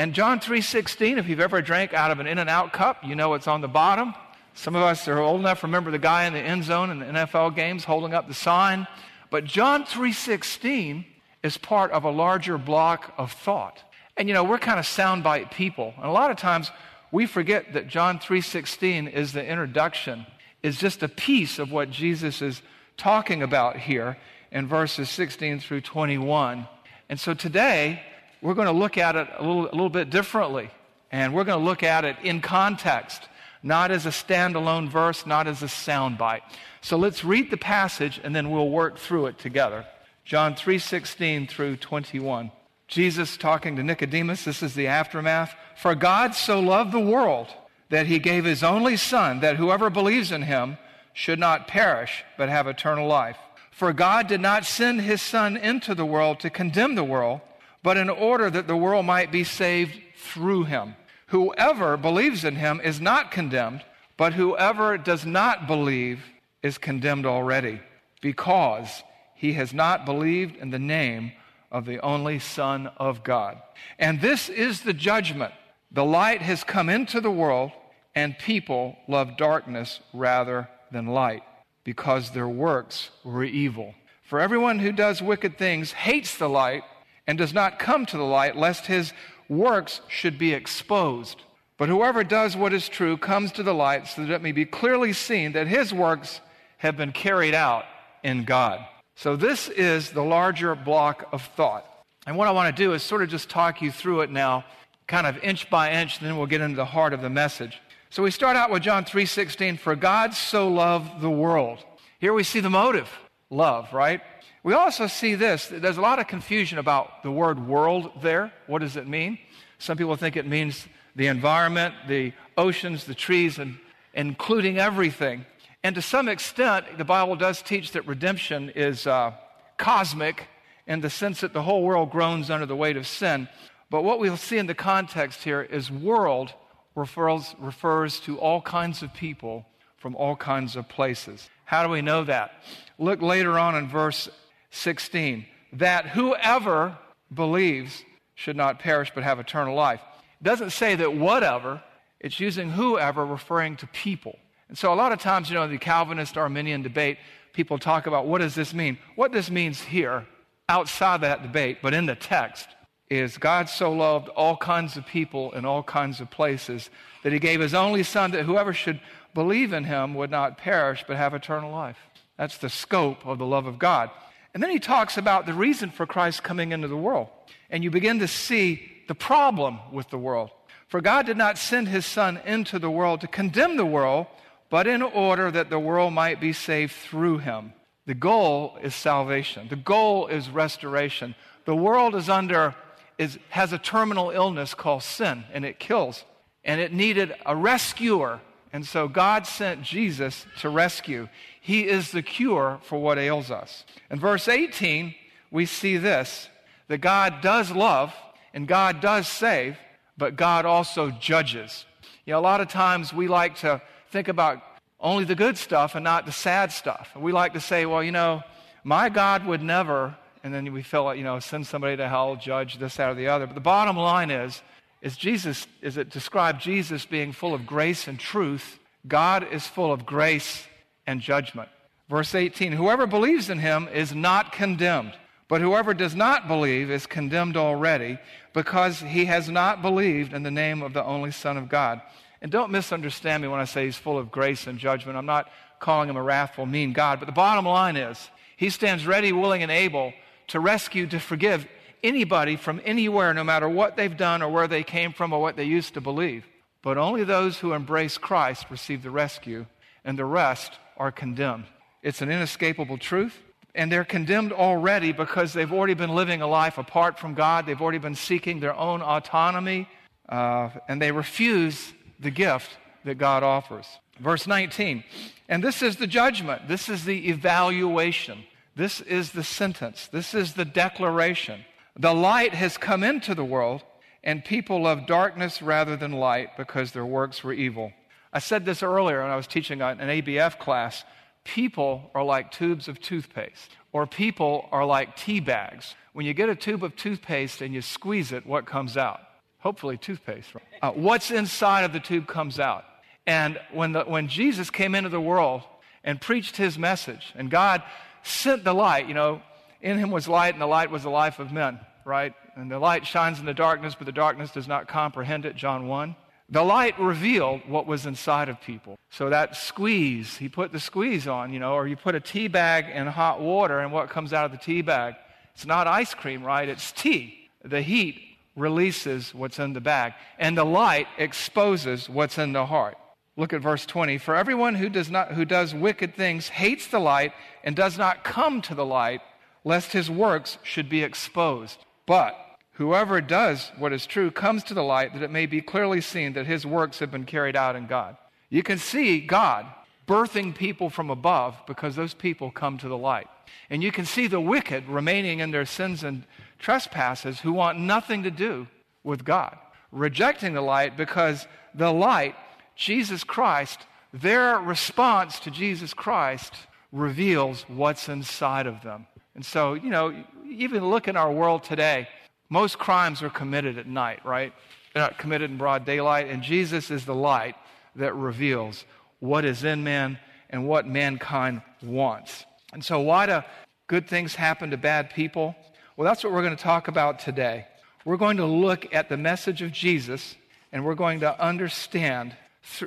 And 0.00 0.14
John 0.14 0.40
3:16, 0.40 1.18
if 1.18 1.28
you've 1.28 1.40
ever 1.40 1.60
drank 1.60 1.92
out 1.92 2.10
of 2.10 2.20
an 2.20 2.26
In-N-Out 2.26 2.72
cup, 2.72 3.04
you 3.04 3.14
know 3.14 3.34
it's 3.34 3.46
on 3.46 3.60
the 3.60 3.68
bottom. 3.68 4.14
Some 4.54 4.74
of 4.74 4.80
us 4.80 5.06
are 5.08 5.18
old 5.18 5.40
enough 5.40 5.60
to 5.60 5.66
remember 5.66 5.90
the 5.90 5.98
guy 5.98 6.24
in 6.24 6.32
the 6.32 6.38
end 6.38 6.64
zone 6.64 6.88
in 6.88 7.00
the 7.00 7.04
NFL 7.04 7.54
games 7.54 7.84
holding 7.84 8.14
up 8.14 8.26
the 8.26 8.32
sign, 8.32 8.86
But 9.28 9.44
John 9.44 9.84
3:16 9.84 11.04
is 11.42 11.58
part 11.58 11.90
of 11.90 12.04
a 12.04 12.10
larger 12.10 12.56
block 12.56 13.12
of 13.18 13.30
thought. 13.30 13.82
And 14.16 14.26
you 14.26 14.32
know, 14.32 14.42
we're 14.42 14.56
kind 14.56 14.78
of 14.78 14.86
soundbite 14.86 15.50
people. 15.50 15.92
And 15.98 16.06
a 16.06 16.10
lot 16.10 16.30
of 16.30 16.38
times 16.38 16.70
we 17.12 17.26
forget 17.26 17.74
that 17.74 17.86
John 17.86 18.18
3:16 18.18 19.06
is 19.06 19.34
the 19.34 19.46
introduction, 19.46 20.24
is 20.62 20.78
just 20.78 21.02
a 21.02 21.08
piece 21.08 21.58
of 21.58 21.70
what 21.70 21.90
Jesus 21.90 22.40
is 22.40 22.62
talking 22.96 23.42
about 23.42 23.76
here 23.76 24.16
in 24.50 24.66
verses 24.66 25.10
16 25.10 25.60
through 25.60 25.82
21. 25.82 26.66
And 27.10 27.20
so 27.20 27.34
today 27.34 28.02
we're 28.42 28.54
going 28.54 28.66
to 28.66 28.72
look 28.72 28.98
at 28.98 29.16
it 29.16 29.28
a 29.38 29.42
little, 29.42 29.66
a 29.66 29.72
little 29.72 29.90
bit 29.90 30.10
differently. 30.10 30.70
And 31.12 31.34
we're 31.34 31.44
going 31.44 31.58
to 31.58 31.64
look 31.64 31.82
at 31.82 32.04
it 32.04 32.16
in 32.22 32.40
context, 32.40 33.28
not 33.62 33.90
as 33.90 34.06
a 34.06 34.10
standalone 34.10 34.88
verse, 34.88 35.26
not 35.26 35.46
as 35.46 35.62
a 35.62 35.66
soundbite. 35.66 36.42
So 36.80 36.96
let's 36.96 37.24
read 37.24 37.50
the 37.50 37.56
passage 37.56 38.20
and 38.22 38.34
then 38.34 38.50
we'll 38.50 38.70
work 38.70 38.98
through 38.98 39.26
it 39.26 39.38
together. 39.38 39.86
John 40.24 40.54
3:16 40.54 41.48
through 41.48 41.76
21. 41.76 42.52
Jesus 42.86 43.36
talking 43.36 43.76
to 43.76 43.82
Nicodemus, 43.82 44.44
this 44.44 44.62
is 44.62 44.74
the 44.74 44.86
aftermath. 44.86 45.54
For 45.76 45.94
God 45.94 46.34
so 46.34 46.60
loved 46.60 46.92
the 46.92 47.00
world 47.00 47.48
that 47.88 48.06
he 48.06 48.18
gave 48.18 48.44
his 48.44 48.62
only 48.62 48.96
son 48.96 49.40
that 49.40 49.56
whoever 49.56 49.90
believes 49.90 50.32
in 50.32 50.42
him 50.42 50.78
should 51.12 51.38
not 51.38 51.68
perish 51.68 52.24
but 52.36 52.48
have 52.48 52.66
eternal 52.66 53.06
life. 53.06 53.36
For 53.70 53.92
God 53.92 54.26
did 54.26 54.40
not 54.40 54.64
send 54.64 55.00
his 55.00 55.22
son 55.22 55.56
into 55.56 55.94
the 55.94 56.06
world 56.06 56.40
to 56.40 56.50
condemn 56.50 56.94
the 56.94 57.04
world, 57.04 57.40
but 57.82 57.96
in 57.96 58.10
order 58.10 58.50
that 58.50 58.66
the 58.66 58.76
world 58.76 59.06
might 59.06 59.32
be 59.32 59.44
saved 59.44 59.98
through 60.16 60.64
him. 60.64 60.94
Whoever 61.28 61.96
believes 61.96 62.44
in 62.44 62.56
him 62.56 62.80
is 62.82 63.00
not 63.00 63.30
condemned, 63.30 63.82
but 64.16 64.34
whoever 64.34 64.98
does 64.98 65.24
not 65.24 65.66
believe 65.66 66.24
is 66.62 66.76
condemned 66.76 67.24
already, 67.24 67.80
because 68.20 69.02
he 69.34 69.54
has 69.54 69.72
not 69.72 70.04
believed 70.04 70.56
in 70.56 70.70
the 70.70 70.78
name 70.78 71.32
of 71.72 71.86
the 71.86 72.00
only 72.00 72.38
Son 72.38 72.90
of 72.96 73.22
God. 73.22 73.56
And 73.98 74.20
this 74.20 74.48
is 74.48 74.82
the 74.82 74.92
judgment. 74.92 75.54
The 75.92 76.04
light 76.04 76.42
has 76.42 76.64
come 76.64 76.88
into 76.88 77.20
the 77.20 77.30
world, 77.30 77.72
and 78.14 78.38
people 78.38 78.96
love 79.08 79.36
darkness 79.36 80.00
rather 80.12 80.68
than 80.92 81.06
light, 81.06 81.42
because 81.84 82.30
their 82.32 82.48
works 82.48 83.10
were 83.24 83.44
evil. 83.44 83.94
For 84.24 84.40
everyone 84.40 84.80
who 84.80 84.92
does 84.92 85.22
wicked 85.22 85.56
things 85.56 85.92
hates 85.92 86.36
the 86.36 86.48
light 86.48 86.82
and 87.30 87.38
does 87.38 87.54
not 87.54 87.78
come 87.78 88.04
to 88.04 88.16
the 88.16 88.24
light, 88.24 88.56
lest 88.56 88.86
his 88.86 89.12
works 89.48 90.00
should 90.08 90.36
be 90.36 90.52
exposed. 90.52 91.40
But 91.78 91.88
whoever 91.88 92.24
does 92.24 92.56
what 92.56 92.72
is 92.72 92.88
true 92.88 93.16
comes 93.16 93.52
to 93.52 93.62
the 93.62 93.72
light 93.72 94.08
so 94.08 94.22
that 94.26 94.34
it 94.34 94.42
may 94.42 94.50
be 94.50 94.64
clearly 94.64 95.12
seen 95.12 95.52
that 95.52 95.68
his 95.68 95.94
works 95.94 96.40
have 96.78 96.96
been 96.96 97.12
carried 97.12 97.54
out 97.54 97.84
in 98.24 98.42
God. 98.42 98.84
So, 99.14 99.36
this 99.36 99.68
is 99.68 100.10
the 100.10 100.24
larger 100.24 100.74
block 100.74 101.28
of 101.30 101.42
thought. 101.54 101.86
And 102.26 102.36
what 102.36 102.48
I 102.48 102.50
want 102.50 102.76
to 102.76 102.82
do 102.82 102.94
is 102.94 103.02
sort 103.04 103.22
of 103.22 103.28
just 103.28 103.48
talk 103.48 103.80
you 103.80 103.92
through 103.92 104.22
it 104.22 104.32
now, 104.32 104.64
kind 105.06 105.24
of 105.24 105.38
inch 105.38 105.70
by 105.70 105.92
inch, 105.92 106.18
and 106.18 106.26
then 106.26 106.36
we'll 106.36 106.48
get 106.48 106.60
into 106.60 106.74
the 106.74 106.84
heart 106.84 107.12
of 107.12 107.22
the 107.22 107.30
message. 107.30 107.80
So, 108.10 108.24
we 108.24 108.32
start 108.32 108.56
out 108.56 108.72
with 108.72 108.82
John 108.82 109.04
3:16, 109.04 109.76
"For 109.76 109.94
God 109.94 110.34
so 110.34 110.66
loved 110.66 111.20
the 111.20 111.30
world." 111.30 111.84
Here 112.18 112.32
we 112.32 112.42
see 112.42 112.58
the 112.58 112.70
motive, 112.70 113.08
love, 113.50 113.92
right? 113.92 114.20
We 114.62 114.74
also 114.74 115.06
see 115.06 115.34
this. 115.34 115.68
There's 115.68 115.96
a 115.96 116.02
lot 116.02 116.18
of 116.18 116.26
confusion 116.26 116.78
about 116.78 117.22
the 117.22 117.30
word 117.30 117.66
world 117.66 118.10
there. 118.20 118.52
What 118.66 118.80
does 118.80 118.96
it 118.96 119.08
mean? 119.08 119.38
Some 119.78 119.96
people 119.96 120.16
think 120.16 120.36
it 120.36 120.46
means 120.46 120.86
the 121.16 121.28
environment, 121.28 121.94
the 122.08 122.32
oceans, 122.58 123.04
the 123.04 123.14
trees, 123.14 123.58
and 123.58 123.78
including 124.12 124.78
everything. 124.78 125.46
And 125.82 125.94
to 125.94 126.02
some 126.02 126.28
extent, 126.28 126.98
the 126.98 127.04
Bible 127.04 127.36
does 127.36 127.62
teach 127.62 127.92
that 127.92 128.06
redemption 128.06 128.70
is 128.70 129.06
uh, 129.06 129.32
cosmic 129.78 130.46
in 130.86 131.00
the 131.00 131.08
sense 131.08 131.40
that 131.40 131.54
the 131.54 131.62
whole 131.62 131.82
world 131.82 132.10
groans 132.10 132.50
under 132.50 132.66
the 132.66 132.76
weight 132.76 132.98
of 132.98 133.06
sin. 133.06 133.48
But 133.88 134.04
what 134.04 134.18
we'll 134.18 134.36
see 134.36 134.58
in 134.58 134.66
the 134.66 134.74
context 134.74 135.42
here 135.42 135.62
is 135.62 135.90
world 135.90 136.52
refers, 136.94 137.54
refers 137.58 138.20
to 138.20 138.38
all 138.38 138.60
kinds 138.60 139.02
of 139.02 139.14
people 139.14 139.64
from 139.96 140.14
all 140.16 140.36
kinds 140.36 140.76
of 140.76 140.88
places. 140.88 141.48
How 141.64 141.82
do 141.82 141.88
we 141.88 142.02
know 142.02 142.24
that? 142.24 142.52
Look 142.98 143.22
later 143.22 143.58
on 143.58 143.74
in 143.74 143.88
verse 143.88 144.28
16 144.70 145.46
that 145.74 146.06
whoever 146.08 146.98
believes 147.32 148.04
should 148.34 148.56
not 148.56 148.78
perish 148.78 149.12
but 149.14 149.22
have 149.22 149.38
eternal 149.38 149.74
life. 149.74 150.00
It 150.40 150.44
doesn't 150.44 150.70
say 150.70 150.94
that 150.96 151.14
whatever, 151.14 151.82
it's 152.18 152.40
using 152.40 152.70
whoever 152.70 153.24
referring 153.24 153.76
to 153.76 153.86
people. 153.88 154.38
And 154.68 154.78
so 154.78 154.92
a 154.92 154.94
lot 154.94 155.12
of 155.12 155.18
times, 155.18 155.48
you 155.48 155.54
know, 155.54 155.64
in 155.64 155.70
the 155.70 155.78
Calvinist 155.78 156.36
Arminian 156.36 156.82
debate, 156.82 157.18
people 157.52 157.78
talk 157.78 158.06
about 158.06 158.26
what 158.26 158.40
does 158.40 158.54
this 158.54 158.72
mean? 158.72 158.98
What 159.16 159.32
this 159.32 159.50
means 159.50 159.80
here, 159.80 160.26
outside 160.68 161.20
that 161.22 161.42
debate, 161.42 161.78
but 161.82 161.94
in 161.94 162.06
the 162.06 162.14
text, 162.14 162.68
is 163.10 163.36
God 163.36 163.68
so 163.68 163.92
loved 163.92 164.28
all 164.30 164.56
kinds 164.56 164.96
of 164.96 165.04
people 165.04 165.50
in 165.52 165.64
all 165.64 165.82
kinds 165.82 166.20
of 166.20 166.30
places 166.30 166.90
that 167.24 167.32
he 167.32 167.40
gave 167.40 167.60
his 167.60 167.74
only 167.74 168.04
son 168.04 168.30
that 168.30 168.44
whoever 168.44 168.72
should 168.72 169.00
believe 169.34 169.72
in 169.72 169.84
him 169.84 170.14
would 170.14 170.30
not 170.30 170.56
perish 170.56 171.04
but 171.06 171.16
have 171.16 171.34
eternal 171.34 171.72
life. 171.72 171.98
That's 172.38 172.58
the 172.58 172.70
scope 172.70 173.26
of 173.26 173.38
the 173.38 173.46
love 173.46 173.66
of 173.66 173.78
God. 173.78 174.10
And 174.52 174.62
then 174.62 174.70
he 174.70 174.78
talks 174.78 175.16
about 175.16 175.46
the 175.46 175.54
reason 175.54 175.90
for 175.90 176.06
Christ 176.06 176.42
coming 176.42 176.72
into 176.72 176.88
the 176.88 176.96
world. 176.96 177.28
And 177.70 177.84
you 177.84 177.90
begin 177.90 178.18
to 178.18 178.28
see 178.28 178.90
the 179.08 179.14
problem 179.14 179.78
with 179.92 180.10
the 180.10 180.18
world. 180.18 180.50
For 180.88 181.00
God 181.00 181.26
did 181.26 181.36
not 181.36 181.56
send 181.56 181.88
his 181.88 182.04
Son 182.04 182.40
into 182.44 182.78
the 182.78 182.90
world 182.90 183.20
to 183.20 183.28
condemn 183.28 183.76
the 183.76 183.86
world, 183.86 184.26
but 184.70 184.86
in 184.86 185.02
order 185.02 185.50
that 185.50 185.70
the 185.70 185.78
world 185.78 186.12
might 186.12 186.40
be 186.40 186.52
saved 186.52 186.92
through 186.92 187.38
him. 187.38 187.72
The 188.06 188.14
goal 188.14 188.76
is 188.82 188.94
salvation, 188.94 189.68
the 189.68 189.76
goal 189.76 190.26
is 190.26 190.48
restoration. 190.50 191.34
The 191.64 191.76
world 191.76 192.14
is 192.14 192.28
under, 192.28 192.74
is, 193.18 193.38
has 193.50 193.72
a 193.72 193.78
terminal 193.78 194.30
illness 194.30 194.74
called 194.74 195.02
sin, 195.02 195.44
and 195.52 195.64
it 195.64 195.78
kills. 195.78 196.24
And 196.64 196.80
it 196.80 196.92
needed 196.92 197.34
a 197.46 197.54
rescuer. 197.54 198.40
And 198.72 198.86
so 198.86 199.08
God 199.08 199.46
sent 199.46 199.82
Jesus 199.82 200.46
to 200.60 200.68
rescue. 200.68 201.28
He 201.60 201.88
is 201.88 202.12
the 202.12 202.22
cure 202.22 202.78
for 202.84 203.00
what 203.00 203.18
ails 203.18 203.50
us. 203.50 203.84
In 204.10 204.20
verse 204.20 204.48
18, 204.48 205.14
we 205.50 205.66
see 205.66 205.96
this 205.96 206.48
that 206.88 206.98
God 206.98 207.40
does 207.40 207.70
love 207.70 208.12
and 208.52 208.66
God 208.66 209.00
does 209.00 209.28
save, 209.28 209.76
but 210.18 210.36
God 210.36 210.66
also 210.66 211.10
judges. 211.10 211.84
You 212.26 212.32
know, 212.32 212.40
a 212.40 212.42
lot 212.42 212.60
of 212.60 212.68
times 212.68 213.12
we 213.12 213.28
like 213.28 213.56
to 213.58 213.80
think 214.10 214.28
about 214.28 214.62
only 214.98 215.24
the 215.24 215.34
good 215.34 215.56
stuff 215.56 215.94
and 215.94 216.04
not 216.04 216.26
the 216.26 216.32
sad 216.32 216.72
stuff. 216.72 217.10
And 217.14 217.22
we 217.22 217.32
like 217.32 217.54
to 217.54 217.60
say, 217.60 217.86
well, 217.86 218.02
you 218.02 218.12
know, 218.12 218.42
my 218.84 219.08
God 219.08 219.46
would 219.46 219.62
never, 219.62 220.16
and 220.42 220.52
then 220.52 220.72
we 220.72 220.82
feel 220.82 221.04
like, 221.04 221.18
you 221.18 221.24
know, 221.24 221.38
send 221.38 221.66
somebody 221.66 221.96
to 221.96 222.08
hell, 222.08 222.36
judge 222.36 222.78
this, 222.78 222.96
that, 222.96 223.10
or 223.10 223.14
the 223.14 223.28
other. 223.28 223.46
But 223.46 223.54
the 223.54 223.60
bottom 223.60 223.96
line 223.96 224.30
is, 224.30 224.62
is 225.02 225.16
Jesus, 225.16 225.66
is 225.80 225.96
it 225.96 226.10
describe 226.10 226.60
Jesus 226.60 227.06
being 227.06 227.32
full 227.32 227.54
of 227.54 227.66
grace 227.66 228.06
and 228.06 228.18
truth? 228.18 228.78
God 229.06 229.46
is 229.50 229.66
full 229.66 229.92
of 229.92 230.04
grace 230.04 230.66
and 231.06 231.20
judgment. 231.20 231.68
Verse 232.08 232.34
18 232.34 232.72
Whoever 232.72 233.06
believes 233.06 233.48
in 233.48 233.58
him 233.58 233.88
is 233.88 234.14
not 234.14 234.52
condemned, 234.52 235.12
but 235.48 235.60
whoever 235.60 235.94
does 235.94 236.14
not 236.14 236.48
believe 236.48 236.90
is 236.90 237.06
condemned 237.06 237.56
already 237.56 238.18
because 238.52 239.00
he 239.00 239.24
has 239.26 239.48
not 239.48 239.80
believed 239.80 240.34
in 240.34 240.42
the 240.42 240.50
name 240.50 240.82
of 240.82 240.92
the 240.92 241.04
only 241.04 241.30
Son 241.30 241.56
of 241.56 241.68
God. 241.68 242.02
And 242.42 242.50
don't 242.50 242.72
misunderstand 242.72 243.42
me 243.42 243.48
when 243.48 243.60
I 243.60 243.64
say 243.64 243.84
he's 243.84 243.96
full 243.96 244.18
of 244.18 244.30
grace 244.30 244.66
and 244.66 244.78
judgment. 244.78 245.16
I'm 245.16 245.26
not 245.26 245.50
calling 245.78 246.08
him 246.08 246.16
a 246.16 246.22
wrathful, 246.22 246.66
mean 246.66 246.92
God. 246.92 247.20
But 247.20 247.26
the 247.26 247.32
bottom 247.32 247.64
line 247.64 247.96
is, 247.96 248.30
he 248.56 248.70
stands 248.70 249.06
ready, 249.06 249.32
willing, 249.32 249.62
and 249.62 249.72
able 249.72 250.12
to 250.48 250.60
rescue, 250.60 251.06
to 251.06 251.20
forgive 251.20 251.66
anybody 252.02 252.56
from 252.56 252.80
anywhere, 252.84 253.32
no 253.34 253.44
matter 253.44 253.68
what 253.68 253.96
they've 253.96 254.16
done 254.16 254.42
or 254.42 254.50
where 254.50 254.68
they 254.68 254.82
came 254.82 255.12
from 255.12 255.32
or 255.32 255.40
what 255.40 255.56
they 255.56 255.64
used 255.64 255.94
to 255.94 256.00
believe. 256.00 256.46
But 256.82 256.98
only 256.98 257.24
those 257.24 257.58
who 257.58 257.72
embrace 257.72 258.18
Christ 258.18 258.66
receive 258.70 259.02
the 259.02 259.10
rescue, 259.10 259.66
and 260.04 260.18
the 260.18 260.24
rest 260.24 260.72
are 260.96 261.12
condemned. 261.12 261.66
It's 262.02 262.22
an 262.22 262.30
inescapable 262.30 262.98
truth. 262.98 263.38
And 263.74 263.90
they're 263.90 264.04
condemned 264.04 264.52
already 264.52 265.12
because 265.12 265.52
they've 265.52 265.72
already 265.72 265.94
been 265.94 266.14
living 266.14 266.42
a 266.42 266.46
life 266.46 266.76
apart 266.76 267.20
from 267.20 267.34
God. 267.34 267.66
They've 267.66 267.80
already 267.80 267.98
been 267.98 268.16
seeking 268.16 268.58
their 268.58 268.74
own 268.74 269.00
autonomy, 269.00 269.88
uh, 270.28 270.70
and 270.88 271.00
they 271.00 271.12
refuse 271.12 271.92
the 272.18 272.32
gift 272.32 272.70
that 273.04 273.16
God 273.16 273.42
offers. 273.42 273.86
Verse 274.18 274.46
19, 274.46 275.04
and 275.48 275.64
this 275.64 275.82
is 275.82 275.96
the 275.96 276.06
judgment, 276.06 276.68
this 276.68 276.88
is 276.90 277.04
the 277.04 277.30
evaluation, 277.30 278.44
this 278.76 279.00
is 279.00 279.32
the 279.32 279.42
sentence, 279.42 280.08
this 280.12 280.34
is 280.34 280.54
the 280.54 280.64
declaration. 280.64 281.64
The 281.98 282.14
light 282.14 282.54
has 282.54 282.78
come 282.78 283.02
into 283.02 283.34
the 283.34 283.44
world, 283.44 283.82
and 284.22 284.44
people 284.44 284.82
love 284.82 285.06
darkness 285.06 285.62
rather 285.62 285.96
than 285.96 286.12
light 286.12 286.56
because 286.56 286.92
their 286.92 287.06
works 287.06 287.42
were 287.42 287.52
evil. 287.52 287.92
I 288.32 288.38
said 288.38 288.64
this 288.64 288.82
earlier 288.82 289.22
when 289.22 289.30
I 289.30 289.36
was 289.36 289.46
teaching 289.46 289.82
an 289.82 289.98
ABF 289.98 290.58
class. 290.58 291.04
People 291.42 292.10
are 292.14 292.22
like 292.22 292.52
tubes 292.52 292.86
of 292.86 293.00
toothpaste, 293.00 293.70
or 293.92 294.06
people 294.06 294.68
are 294.70 294.84
like 294.84 295.16
tea 295.16 295.40
bags. 295.40 295.94
When 296.12 296.26
you 296.26 296.34
get 296.34 296.48
a 296.48 296.54
tube 296.54 296.84
of 296.84 296.96
toothpaste 296.96 297.60
and 297.60 297.74
you 297.74 297.82
squeeze 297.82 298.30
it, 298.30 298.46
what 298.46 298.66
comes 298.66 298.96
out? 298.96 299.20
Hopefully, 299.58 299.96
toothpaste. 299.96 300.50
Uh, 300.80 300.92
what's 300.92 301.30
inside 301.30 301.84
of 301.84 301.92
the 301.92 302.00
tube 302.00 302.26
comes 302.26 302.58
out. 302.58 302.84
And 303.26 303.58
when, 303.72 303.92
the, 303.92 304.04
when 304.04 304.28
Jesus 304.28 304.70
came 304.70 304.94
into 304.94 305.10
the 305.10 305.20
world 305.20 305.62
and 306.04 306.20
preached 306.20 306.56
his 306.56 306.78
message, 306.78 307.32
and 307.34 307.50
God 307.50 307.82
sent 308.22 308.64
the 308.64 308.72
light. 308.72 309.08
You 309.08 309.14
know, 309.14 309.42
in 309.80 309.98
him 309.98 310.10
was 310.10 310.28
light, 310.28 310.54
and 310.54 310.60
the 310.60 310.66
light 310.66 310.90
was 310.90 311.02
the 311.02 311.10
life 311.10 311.38
of 311.38 311.52
men, 311.52 311.80
right? 312.04 312.34
And 312.56 312.70
the 312.70 312.78
light 312.78 313.06
shines 313.06 313.38
in 313.38 313.46
the 313.46 313.54
darkness, 313.54 313.94
but 313.96 314.06
the 314.06 314.12
darkness 314.12 314.50
does 314.50 314.68
not 314.68 314.88
comprehend 314.88 315.46
it, 315.46 315.56
John 315.56 315.86
1. 315.86 316.16
The 316.52 316.62
light 316.62 316.98
revealed 316.98 317.60
what 317.68 317.86
was 317.86 318.06
inside 318.06 318.48
of 318.48 318.60
people. 318.60 318.98
So 319.10 319.30
that 319.30 319.54
squeeze, 319.54 320.36
he 320.36 320.48
put 320.48 320.72
the 320.72 320.80
squeeze 320.80 321.28
on, 321.28 321.52
you 321.52 321.60
know, 321.60 321.74
or 321.74 321.86
you 321.86 321.96
put 321.96 322.16
a 322.16 322.20
tea 322.20 322.48
bag 322.48 322.86
in 322.92 323.06
hot 323.06 323.40
water, 323.40 323.78
and 323.78 323.92
what 323.92 324.10
comes 324.10 324.32
out 324.32 324.46
of 324.46 324.50
the 324.50 324.58
tea 324.58 324.82
bag? 324.82 325.14
It's 325.54 325.64
not 325.64 325.86
ice 325.86 326.12
cream, 326.12 326.42
right? 326.42 326.68
It's 326.68 326.90
tea. 326.90 327.48
The 327.64 327.82
heat 327.82 328.20
releases 328.56 329.32
what's 329.32 329.58
in 329.58 329.74
the 329.74 329.80
bag, 329.80 330.14
and 330.38 330.58
the 330.58 330.64
light 330.64 331.06
exposes 331.18 332.08
what's 332.08 332.36
in 332.36 332.52
the 332.52 332.66
heart. 332.66 332.96
Look 333.36 333.52
at 333.52 333.62
verse 333.62 333.86
20. 333.86 334.18
For 334.18 334.34
everyone 334.34 334.74
who 334.74 334.88
does, 334.88 335.10
not, 335.10 335.32
who 335.32 335.44
does 335.44 335.74
wicked 335.74 336.14
things 336.14 336.48
hates 336.48 336.88
the 336.88 336.98
light 336.98 337.32
and 337.62 337.76
does 337.76 337.96
not 337.96 338.24
come 338.24 338.60
to 338.62 338.74
the 338.74 338.84
light, 338.84 339.20
lest 339.64 339.92
his 339.92 340.10
works 340.10 340.58
should 340.62 340.88
be 340.88 341.02
exposed. 341.02 341.78
But 342.06 342.36
whoever 342.72 343.20
does 343.20 343.70
what 343.78 343.92
is 343.92 344.06
true 344.06 344.30
comes 344.30 344.62
to 344.64 344.74
the 344.74 344.82
light 344.82 345.12
that 345.12 345.22
it 345.22 345.30
may 345.30 345.46
be 345.46 345.60
clearly 345.60 346.00
seen 346.00 346.32
that 346.32 346.46
his 346.46 346.64
works 346.66 346.98
have 346.98 347.10
been 347.10 347.26
carried 347.26 347.56
out 347.56 347.76
in 347.76 347.86
God. 347.86 348.16
You 348.48 348.62
can 348.62 348.78
see 348.78 349.20
God 349.20 349.66
birthing 350.06 350.54
people 350.54 350.90
from 350.90 351.08
above 351.08 351.54
because 351.66 351.94
those 351.94 352.14
people 352.14 352.50
come 352.50 352.78
to 352.78 352.88
the 352.88 352.98
light. 352.98 353.28
And 353.70 353.82
you 353.82 353.92
can 353.92 354.04
see 354.04 354.26
the 354.26 354.40
wicked 354.40 354.88
remaining 354.88 355.38
in 355.38 355.52
their 355.52 355.64
sins 355.64 356.02
and 356.02 356.24
trespasses 356.58 357.40
who 357.40 357.52
want 357.52 357.78
nothing 357.78 358.24
to 358.24 358.30
do 358.30 358.66
with 359.04 359.24
God, 359.24 359.56
rejecting 359.92 360.54
the 360.54 360.60
light 360.60 360.96
because 360.96 361.46
the 361.74 361.92
light, 361.92 362.34
Jesus 362.74 363.22
Christ, 363.22 363.78
their 364.12 364.58
response 364.58 365.38
to 365.40 365.50
Jesus 365.50 365.94
Christ 365.94 366.54
reveals 366.90 367.62
what's 367.68 368.08
inside 368.08 368.66
of 368.66 368.82
them. 368.82 369.06
And 369.34 369.44
so, 369.44 369.74
you 369.74 369.90
know, 369.90 370.14
even 370.44 370.88
look 370.90 371.08
in 371.08 371.16
our 371.16 371.30
world 371.30 371.62
today, 371.62 372.08
most 372.48 372.78
crimes 372.78 373.22
are 373.22 373.30
committed 373.30 373.78
at 373.78 373.86
night, 373.86 374.24
right? 374.24 374.52
They're 374.92 375.02
not 375.02 375.18
committed 375.18 375.50
in 375.50 375.56
broad 375.56 375.84
daylight, 375.84 376.28
and 376.28 376.42
Jesus 376.42 376.90
is 376.90 377.04
the 377.04 377.14
light 377.14 377.54
that 377.96 378.14
reveals 378.14 378.84
what 379.20 379.44
is 379.44 379.62
in 379.64 379.84
man 379.84 380.18
and 380.48 380.66
what 380.66 380.86
mankind 380.86 381.62
wants. 381.82 382.44
And 382.72 382.84
so, 382.84 383.00
why 383.00 383.26
do 383.26 383.42
good 383.86 384.08
things 384.08 384.34
happen 384.34 384.70
to 384.70 384.76
bad 384.76 385.10
people? 385.10 385.54
Well, 385.96 386.04
that's 386.06 386.24
what 386.24 386.32
we're 386.32 386.42
going 386.42 386.56
to 386.56 386.62
talk 386.62 386.88
about 386.88 387.20
today. 387.20 387.66
We're 388.04 388.16
going 388.16 388.38
to 388.38 388.46
look 388.46 388.92
at 388.92 389.08
the 389.08 389.16
message 389.16 389.62
of 389.62 389.70
Jesus, 389.70 390.34
and 390.72 390.84
we're 390.84 390.94
going 390.94 391.20
to 391.20 391.40
understand, 391.40 392.34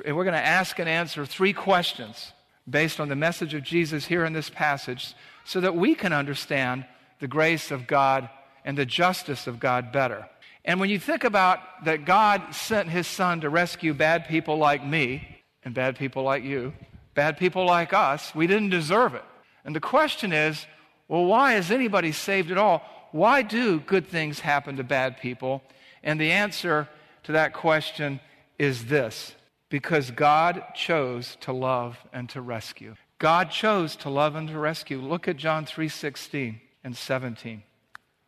and 0.04 0.16
we're 0.16 0.24
going 0.24 0.34
to 0.34 0.46
ask 0.46 0.78
and 0.78 0.88
answer 0.88 1.24
three 1.24 1.52
questions 1.52 2.32
based 2.68 3.00
on 3.00 3.08
the 3.08 3.16
message 3.16 3.54
of 3.54 3.62
Jesus 3.62 4.06
here 4.06 4.24
in 4.24 4.32
this 4.32 4.50
passage 4.50 5.14
so 5.44 5.60
that 5.60 5.76
we 5.76 5.94
can 5.94 6.12
understand 6.12 6.84
the 7.20 7.28
grace 7.28 7.70
of 7.70 7.86
God 7.86 8.28
and 8.64 8.76
the 8.76 8.86
justice 8.86 9.46
of 9.46 9.60
God 9.60 9.92
better. 9.92 10.28
And 10.64 10.80
when 10.80 10.88
you 10.90 10.98
think 10.98 11.24
about 11.24 11.60
that 11.84 12.04
God 12.06 12.54
sent 12.54 12.88
his 12.88 13.06
son 13.06 13.42
to 13.42 13.50
rescue 13.50 13.92
bad 13.92 14.26
people 14.28 14.56
like 14.56 14.84
me 14.84 15.42
and 15.62 15.74
bad 15.74 15.96
people 15.96 16.22
like 16.22 16.42
you, 16.42 16.72
bad 17.14 17.36
people 17.36 17.66
like 17.66 17.92
us, 17.92 18.34
we 18.34 18.46
didn't 18.46 18.70
deserve 18.70 19.14
it. 19.14 19.24
And 19.64 19.76
the 19.76 19.80
question 19.80 20.32
is, 20.32 20.66
well, 21.08 21.26
why 21.26 21.56
is 21.56 21.70
anybody 21.70 22.12
saved 22.12 22.50
at 22.50 22.58
all? 22.58 22.82
Why 23.12 23.42
do 23.42 23.78
good 23.80 24.08
things 24.08 24.40
happen 24.40 24.76
to 24.76 24.84
bad 24.84 25.18
people? 25.20 25.62
And 26.02 26.18
the 26.20 26.32
answer 26.32 26.88
to 27.24 27.32
that 27.32 27.52
question 27.52 28.20
is 28.58 28.86
this 28.86 29.34
because 29.68 30.10
God 30.10 30.62
chose 30.74 31.36
to 31.40 31.52
love 31.52 31.98
and 32.12 32.28
to 32.30 32.40
rescue. 32.40 32.94
God 33.18 33.50
chose 33.50 33.96
to 33.96 34.10
love 34.10 34.34
and 34.34 34.48
to 34.48 34.58
rescue. 34.58 35.00
Look 35.00 35.28
at 35.28 35.36
John 35.36 35.64
3:16 35.64 36.60
and 36.82 36.96
17. 36.96 37.62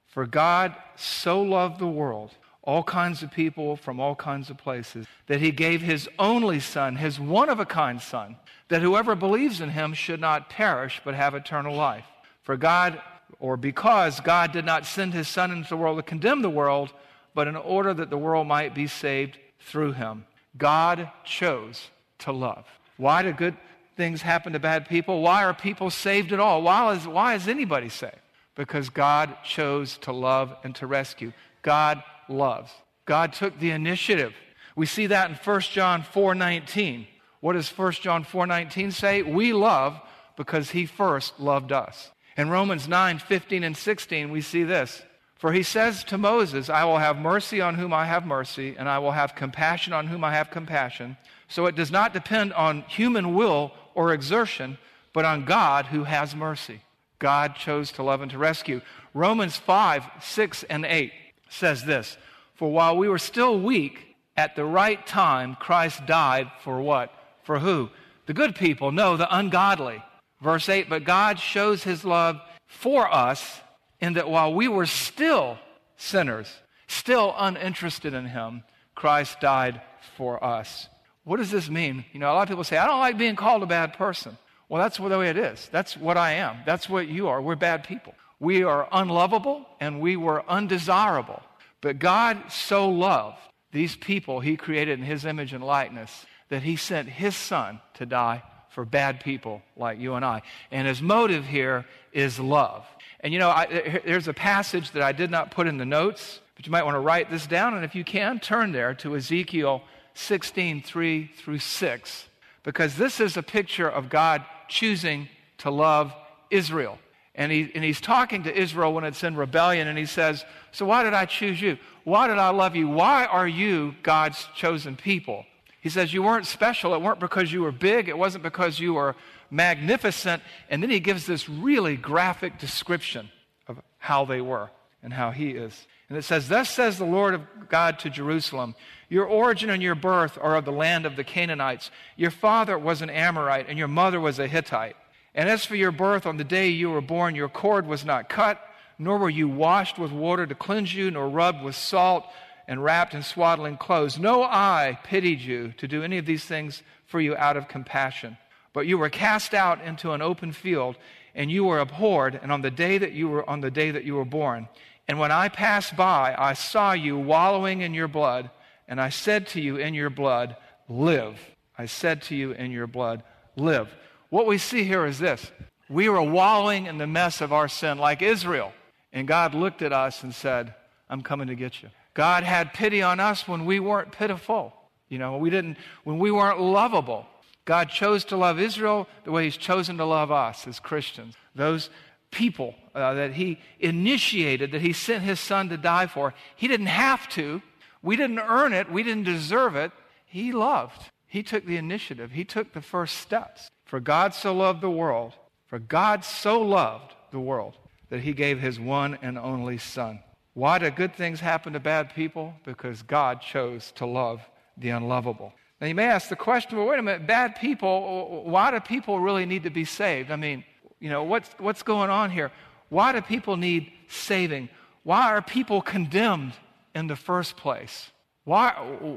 For 0.07 0.27
God 0.27 0.75
so 0.95 1.43
loved 1.43 1.79
the 1.79 1.87
world, 1.87 2.35
all 2.63 2.83
kinds 2.83 3.23
of 3.23 3.31
people 3.31 3.77
from 3.77 4.01
all 4.01 4.15
kinds 4.15 4.49
of 4.49 4.57
places, 4.57 5.07
that 5.27 5.41
he 5.41 5.51
gave 5.51 5.83
his 5.83 6.09
only 6.19 6.61
son, 6.61 6.97
his 6.97 7.21
one 7.21 7.49
of 7.49 7.61
a 7.61 7.67
kind 7.67 8.01
son, 8.01 8.37
that 8.69 8.83
whoever 8.83 9.15
believes 9.15 9.61
in 9.61 9.71
him 9.71 9.93
should 9.93 10.21
not 10.21 10.49
perish 10.49 11.01
but 11.05 11.15
have 11.15 11.35
eternal 11.35 11.75
life. 11.75 12.07
For 12.43 12.57
God 12.57 13.01
or 13.39 13.57
because 13.57 14.21
God 14.21 14.53
did 14.53 14.65
not 14.65 14.87
send 14.87 15.13
his 15.13 15.29
son 15.29 15.51
into 15.51 15.69
the 15.69 15.77
world 15.77 15.99
to 15.99 16.03
condemn 16.03 16.43
the 16.43 16.51
world, 16.51 16.93
but 17.35 17.49
in 17.49 17.57
order 17.57 17.93
that 17.93 18.09
the 18.09 18.17
world 18.17 18.47
might 18.47 18.75
be 18.75 18.87
saved 18.87 19.39
through 19.61 19.93
him. 19.93 20.25
God 20.57 21.11
chose 21.25 21.91
to 22.21 22.33
love. 22.33 22.65
Why 22.97 23.23
do 23.23 23.33
good 23.33 23.57
things 23.97 24.23
happen 24.23 24.53
to 24.53 24.59
bad 24.59 24.89
people? 24.89 25.23
Why 25.23 25.45
are 25.45 25.55
people 25.55 25.91
saved 25.91 26.33
at 26.33 26.41
all? 26.41 26.63
Why 26.63 26.93
is, 26.95 27.07
why 27.07 27.35
is 27.35 27.49
anybody 27.49 27.89
saved? 27.89 28.15
Because 28.55 28.89
God 28.89 29.37
chose 29.45 29.99
to 29.99 30.13
love 30.13 30.55
and 30.65 30.75
to 30.77 30.87
rescue. 30.87 31.33
God 31.63 32.03
loves. 32.29 32.71
God 33.05 33.33
took 33.33 33.59
the 33.59 33.71
initiative. 33.71 34.35
We 34.75 34.87
see 34.87 35.07
that 35.07 35.31
in 35.31 35.37
1 35.37 35.61
John 35.73 36.03
4:19. 36.03 37.07
What 37.41 37.55
does 37.55 37.69
1 37.69 38.03
John 38.03 38.25
4:19 38.25 38.93
say? 38.93 39.23
We 39.23 39.53
love 39.53 40.01
because 40.37 40.71
he 40.71 40.87
first 40.87 41.39
loved 41.41 41.73
us. 41.73 42.11
In 42.37 42.51
Romans 42.51 42.87
9, 42.87 43.19
15 43.19 43.65
and 43.65 43.77
16, 43.77 44.31
we 44.31 44.43
see 44.43 44.65
this. 44.65 45.03
For 45.37 45.53
he 45.53 45.63
says 45.63 46.03
to 46.05 46.19
Moses, 46.19 46.69
I 46.69 46.85
will 46.85 46.99
have 46.99 47.19
mercy 47.19 47.61
on 47.61 47.75
whom 47.75 47.93
I 47.93 48.07
have 48.07 48.27
mercy, 48.27 48.75
and 48.79 48.89
I 48.89 48.99
will 48.99 49.13
have 49.13 49.35
compassion 49.35 49.93
on 49.93 50.07
whom 50.07 50.25
I 50.25 50.33
have 50.33 50.51
compassion. 50.51 51.17
So 51.49 51.67
it 51.67 51.77
does 51.77 51.91
not 51.91 52.13
depend 52.13 52.53
on 52.55 52.83
human 52.83 53.35
will 53.35 53.73
or 53.97 54.13
exertion, 54.13 54.79
but 55.13 55.25
on 55.25 55.45
God 55.45 55.87
who 55.87 56.05
has 56.05 56.37
mercy. 56.37 56.83
God 57.19 57.57
chose 57.57 57.91
to 57.93 58.03
love 58.03 58.21
and 58.21 58.31
to 58.31 58.39
rescue. 58.39 58.81
Romans 59.15 59.57
5, 59.57 60.05
6, 60.21 60.63
and 60.65 60.85
8 60.85 61.13
says 61.49 61.85
this 61.85 62.17
For 62.55 62.71
while 62.71 62.97
we 62.97 63.09
were 63.09 63.19
still 63.19 63.59
weak, 63.59 64.17
at 64.37 64.55
the 64.55 64.65
right 64.65 65.05
time, 65.07 65.57
Christ 65.59 66.07
died 66.07 66.51
for 66.63 66.81
what? 66.81 67.11
For 67.43 67.59
who? 67.59 67.89
The 68.27 68.35
good 68.35 68.55
people. 68.55 68.93
No, 68.93 69.17
the 69.17 69.35
ungodly. 69.35 70.03
Verse 70.41 70.69
8 70.69 70.89
But 70.89 71.05
God 71.05 71.41
shows 71.41 71.83
his 71.83 72.05
love 72.05 72.41
for 72.67 73.13
us 73.13 73.61
in 74.01 74.15
that 74.15 74.29
while 74.29 74.53
we 74.53 74.69
were 74.69 74.87
still 74.87 75.59
sinners, 75.97 76.53
still 76.87 77.35
uninterested 77.39 78.15
in 78.15 78.27
Him, 78.27 78.63
Christ 78.95 79.41
died 79.41 79.81
for 80.17 80.43
us. 80.43 80.89
What 81.27 81.39
does 81.39 81.51
this 81.51 81.69
mean? 81.69 82.05
You 82.13 82.21
know, 82.21 82.31
a 82.31 82.35
lot 82.35 82.43
of 82.43 82.49
people 82.49 82.63
say, 82.63 82.77
I 82.77 82.87
don't 82.87 83.01
like 83.01 83.19
being 83.19 83.35
called 83.35 83.65
a 83.65 83.67
bad 83.67 83.95
person. 83.95 84.39
Well, 84.69 84.81
that's 84.81 84.99
the 84.99 85.19
way 85.19 85.29
it 85.29 85.37
is. 85.37 85.69
That's 85.73 85.97
what 85.97 86.17
I 86.17 86.35
am. 86.35 86.59
That's 86.65 86.89
what 86.89 87.09
you 87.09 87.27
are. 87.27 87.43
We're 87.43 87.57
bad 87.57 87.83
people. 87.83 88.15
We 88.39 88.63
are 88.63 88.89
unlovable 88.93 89.67
and 89.81 90.01
we 90.01 90.17
were 90.17 90.49
undesirable. 90.49 91.43
But 91.81 91.99
God 91.99 92.53
so 92.53 92.89
loved 92.89 93.39
these 93.73 93.97
people 93.97 94.39
He 94.39 94.57
created 94.57 95.01
in 95.01 95.05
His 95.05 95.25
image 95.25 95.53
and 95.53 95.65
likeness 95.65 96.27
that 96.49 96.63
He 96.63 96.77
sent 96.77 97.09
His 97.09 97.35
Son 97.35 97.81
to 97.95 98.07
die 98.07 98.45
for 98.71 98.85
bad 98.85 99.19
people 99.19 99.63
like 99.77 99.99
you 99.99 100.15
and 100.15 100.25
I. 100.25 100.43
And 100.71 100.87
His 100.87 101.03
motive 101.03 101.45
here 101.45 101.87
is 102.13 102.39
love. 102.39 102.87
And 103.19 103.33
you 103.33 103.41
know, 103.41 103.51
I, 103.51 104.01
there's 104.05 104.29
a 104.29 104.33
passage 104.33 104.93
that 104.93 105.03
I 105.03 105.11
did 105.11 105.33
not 105.33 105.51
put 105.51 105.67
in 105.67 105.77
the 105.77 105.87
notes, 105.87 106.41
but 106.55 106.67
you 106.67 106.71
might 106.71 106.85
want 106.85 106.95
to 106.95 107.01
write 107.01 107.33
this 107.33 107.49
down. 107.49 107.75
And 107.75 107.85
if 107.85 107.97
you 107.97 108.05
can, 108.05 108.39
turn 108.39 108.71
there 108.71 108.95
to 108.95 109.17
Ezekiel 109.17 109.83
16, 110.19 110.83
3 110.83 111.31
through 111.37 111.59
6, 111.59 112.27
because 112.63 112.97
this 112.97 113.21
is 113.21 113.37
a 113.37 113.43
picture 113.43 113.89
of 113.89 114.09
God 114.09 114.45
choosing 114.69 115.29
to 115.59 115.71
love 115.71 116.13
Israel. 116.51 116.99
And, 117.35 117.53
he, 117.53 117.71
and 117.75 117.85
he's 117.85 118.01
talking 118.01 118.45
to 118.45 118.59
Israel 118.59 118.95
when 118.95 119.05
it's 119.05 119.23
in 119.23 119.37
rebellion, 119.37 119.89
and 119.89 119.99
he 119.99 120.07
says, 120.07 120.45
So 120.73 120.87
why 120.87 121.03
did 121.03 121.13
I 121.13 121.27
choose 121.27 121.61
you? 121.61 121.77
Why 122.05 122.29
did 122.29 122.39
I 122.39 122.49
love 122.49 122.75
you? 122.75 122.89
Why 122.89 123.27
are 123.27 123.47
you 123.47 123.95
God's 124.03 124.49
chosen 124.57 124.97
people? 124.97 125.45
He 125.83 125.91
says, 125.91 126.15
You 126.15 126.23
weren't 126.23 126.47
special. 126.47 126.95
It 126.95 127.03
weren't 127.03 127.21
because 127.21 127.53
you 127.53 127.63
were 127.63 127.73
big. 127.73 128.09
It 128.09 128.17
wasn't 128.17 128.43
because 128.43 128.81
you 128.81 128.95
were 128.95 129.15
magnificent. 129.51 130.43
And 130.71 130.83
then 130.83 130.91
he 130.91 130.99
gives 130.99 131.27
this 131.27 131.49
really 131.49 131.97
graphic 131.97 132.59
description 132.59 133.29
of 133.69 133.81
how 133.99 134.25
they 134.25 134.41
were 134.41 134.71
and 135.03 135.13
how 135.13 135.31
he 135.31 135.51
is. 135.51 135.87
And 136.09 136.17
it 136.17 136.23
says, 136.23 136.49
Thus 136.49 136.71
says 136.71 136.99
the 136.99 137.05
Lord 137.05 137.35
of 137.35 137.43
God 137.69 137.99
to 138.01 138.11
Jerusalem 138.11 138.75
Your 139.09 139.25
origin 139.25 139.71
and 139.71 139.83
your 139.83 139.95
birth 139.95 140.39
are 140.41 140.57
of 140.57 140.65
the 140.65 140.73
land 140.73 141.07
of 141.07 141.17
the 141.17 141.25
Canaanites. 141.25 141.91
Your 142.17 142.31
father 142.31 142.79
was 142.79 143.03
an 143.03 143.11
Amorite, 143.11 143.69
and 143.69 143.79
your 143.79 143.89
mother 143.89 144.21
was 144.21 144.39
a 144.39 144.47
Hittite. 144.47 144.97
And 145.35 145.49
as 145.49 145.65
for 145.65 145.77
your 145.77 145.93
birth, 145.93 146.27
on 146.27 146.39
the 146.39 146.45
day 146.45 146.69
you 146.69 146.91
were 146.91 147.03
born, 147.03 147.35
your 147.35 147.49
cord 147.49 147.87
was 147.87 148.05
not 148.05 148.29
cut, 148.29 148.61
nor 148.99 149.19
were 149.19 149.31
you 149.31 149.49
washed 149.49 149.99
with 149.99 150.11
water 150.11 150.47
to 150.47 150.55
cleanse 150.55 150.95
you, 150.95 151.11
nor 151.11 151.29
rubbed 151.29 151.63
with 151.63 151.75
salt 151.75 152.25
and 152.67 152.83
wrapped 152.83 153.15
in 153.15 153.23
swaddling 153.23 153.77
clothes. 153.77 154.19
No 154.19 154.43
eye 154.43 154.99
pitied 155.05 155.41
you 155.41 155.73
to 155.77 155.87
do 155.87 156.03
any 156.03 156.19
of 156.19 156.27
these 156.27 156.45
things 156.45 156.83
for 157.07 157.21
you 157.21 157.37
out 157.37 157.57
of 157.57 157.69
compassion. 157.69 158.39
But 158.73 158.87
you 158.87 158.99
were 158.99 159.11
cast 159.11 159.55
out 159.55 159.83
into 159.83 160.13
an 160.13 160.23
open 160.23 160.53
field, 160.53 160.97
and 161.35 161.51
you 161.51 161.65
were 161.65 161.81
abhorred, 161.81 162.39
and 162.43 162.51
on 162.51 162.63
the 162.63 162.71
day 162.71 162.99
that 162.99 163.13
you 163.13 163.29
were 163.29 163.49
on 163.49 163.61
the 163.61 163.71
day 163.71 163.91
that 163.91 164.05
you 164.05 164.15
were 164.15 164.25
born. 164.25 164.69
And 165.09 165.19
when 165.19 165.31
I 165.31 165.49
passed 165.49 165.97
by, 165.97 166.35
I 166.37 166.55
saw 166.55 166.93
you 166.93 167.17
wallowing 167.17 167.81
in 167.81 167.95
your 167.95 168.09
blood, 168.09 168.51
and 168.89 169.01
I 169.01 169.09
said 169.09 169.47
to 169.49 169.61
you 169.61 169.77
in 169.77 169.95
your 169.95 170.11
blood, 170.11 170.57
Live. 170.89 171.39
I 171.79 171.87
said 171.87 172.23
to 172.23 172.37
you 172.37 172.53
in 172.53 172.71
your 172.71 172.87
blood, 172.87 173.23
Live. 173.57 173.95
What 174.31 174.47
we 174.47 174.59
see 174.59 174.85
here 174.85 175.07
is 175.07 175.19
this 175.19 175.51
We 175.89 176.09
were 176.09 176.23
wallowing 176.23 176.87
in 176.87 176.99
the 176.99 177.07
mess 177.07 177.41
of 177.41 177.53
our 177.53 177.69
sin 177.69 177.99
like 177.99 178.23
Israel. 178.23 178.73
And 179.13 179.27
God 179.27 179.55
looked 179.55 179.83
at 179.83 179.93
us 179.93 180.23
and 180.23 180.35
said, 180.35 180.75
I'm 181.09 181.23
coming 181.23 181.49
to 181.49 181.55
get 181.55 181.83
you. 181.83 181.89
God 182.15 182.45
had 182.45 182.75
pity 182.75 183.03
on 183.03 183.21
us 183.21 183.47
when 183.47 183.65
we 183.65 183.81
weren't 183.81 184.13
pitiful. 184.13 184.75
You 185.09 185.19
know, 185.19 185.37
we 185.37 185.51
didn't, 185.51 185.79
when 186.05 186.19
we 186.19 186.31
weren't 186.31 186.61
lovable. 186.61 187.27
God 187.65 187.89
chose 187.89 188.25
to 188.27 188.37
love 188.37 188.61
Israel 188.61 189.09
the 189.25 189.33
way 189.33 189.45
He's 189.45 189.57
chosen 189.57 189.99
to 189.99 190.05
love 190.05 190.31
us 190.31 190.67
as 190.67 190.81
Christians. 190.81 191.35
Those 191.55 191.91
people 192.31 192.75
uh, 192.97 193.15
that 193.15 193.35
He 193.35 193.61
initiated, 193.79 194.73
that 194.73 194.81
He 194.81 194.93
sent 194.93 195.23
His 195.23 195.39
Son 195.39 195.69
to 195.69 195.77
die 195.77 196.07
for, 196.07 196.35
He 196.57 196.67
didn't 196.67 196.87
have 196.87 197.29
to. 197.31 197.63
We 198.03 198.17
didn't 198.17 198.39
earn 198.39 198.73
it. 198.73 198.91
We 198.91 199.03
didn't 199.03 199.25
deserve 199.25 199.77
it. 199.77 199.93
He 200.25 200.53
loved. 200.53 201.11
He 201.27 201.43
took 201.43 201.67
the 201.67 201.77
initiative. 201.77 202.33
He 202.33 202.45
took 202.45 202.73
the 202.73 202.81
first 202.81 203.19
steps. 203.19 203.69
For 203.85 204.01
God 204.01 204.35
so 204.35 204.55
loved 204.55 204.81
the 204.81 204.91
world, 204.91 205.35
for 205.67 205.79
God 205.79 206.25
so 206.25 206.61
loved 206.61 207.15
the 207.31 207.39
world 207.39 207.77
that 208.11 208.21
He 208.21 208.33
gave 208.33 208.61
His 208.61 208.81
one 208.81 209.19
and 209.23 209.39
only 209.39 209.79
Son. 209.79 210.21
Why 210.55 210.79
do 210.79 210.91
good 210.91 211.15
things 211.15 211.41
happen 211.41 211.75
to 211.75 211.81
bad 211.81 212.15
people? 212.15 212.55
Because 212.65 213.03
God 213.03 213.43
chose 213.43 213.93
to 213.97 214.07
love 214.07 214.41
the 214.77 214.91
unlovable. 214.91 215.53
Now, 215.81 215.87
you 215.87 215.95
may 215.95 216.07
ask 216.07 216.29
the 216.29 216.37
question 216.37 216.79
well, 216.79 216.87
wait 216.87 216.99
a 216.99 217.03
minute, 217.03 217.27
bad 217.27 217.57
people, 217.57 218.43
why 218.45 218.71
do 218.71 218.81
people 218.81 219.21
really 219.21 219.45
need 219.45 219.65
to 219.65 219.71
be 219.71 219.85
saved? 219.85 220.31
I 220.31 220.37
mean, 220.37 220.65
you 220.99 221.11
know, 221.11 221.25
what's, 221.25 221.51
what's 221.59 221.83
going 221.83 222.11
on 222.11 222.31
here? 222.31 222.51
Why 222.89 223.13
do 223.13 223.21
people 223.21 223.57
need 223.57 223.93
saving? 224.09 224.69
Why 225.03 225.33
are 225.33 225.43
people 225.43 225.83
condemned 225.83 226.53
in 226.95 227.07
the 227.07 227.17
first 227.17 227.57
place? 227.57 228.11
Why, 228.45 228.71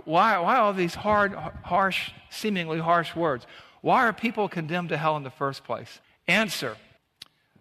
why, 0.06 0.40
why 0.40 0.58
all 0.58 0.74
these 0.74 0.96
hard, 0.96 1.34
harsh, 1.34 2.12
seemingly 2.30 2.80
harsh 2.80 3.16
words? 3.16 3.46
Why 3.82 4.08
are 4.08 4.14
people 4.14 4.50
condemned 4.50 4.90
to 4.90 4.98
hell 4.98 5.16
in 5.18 5.24
the 5.24 5.30
first 5.30 5.64
place? 5.64 6.00
Answer 6.28 6.78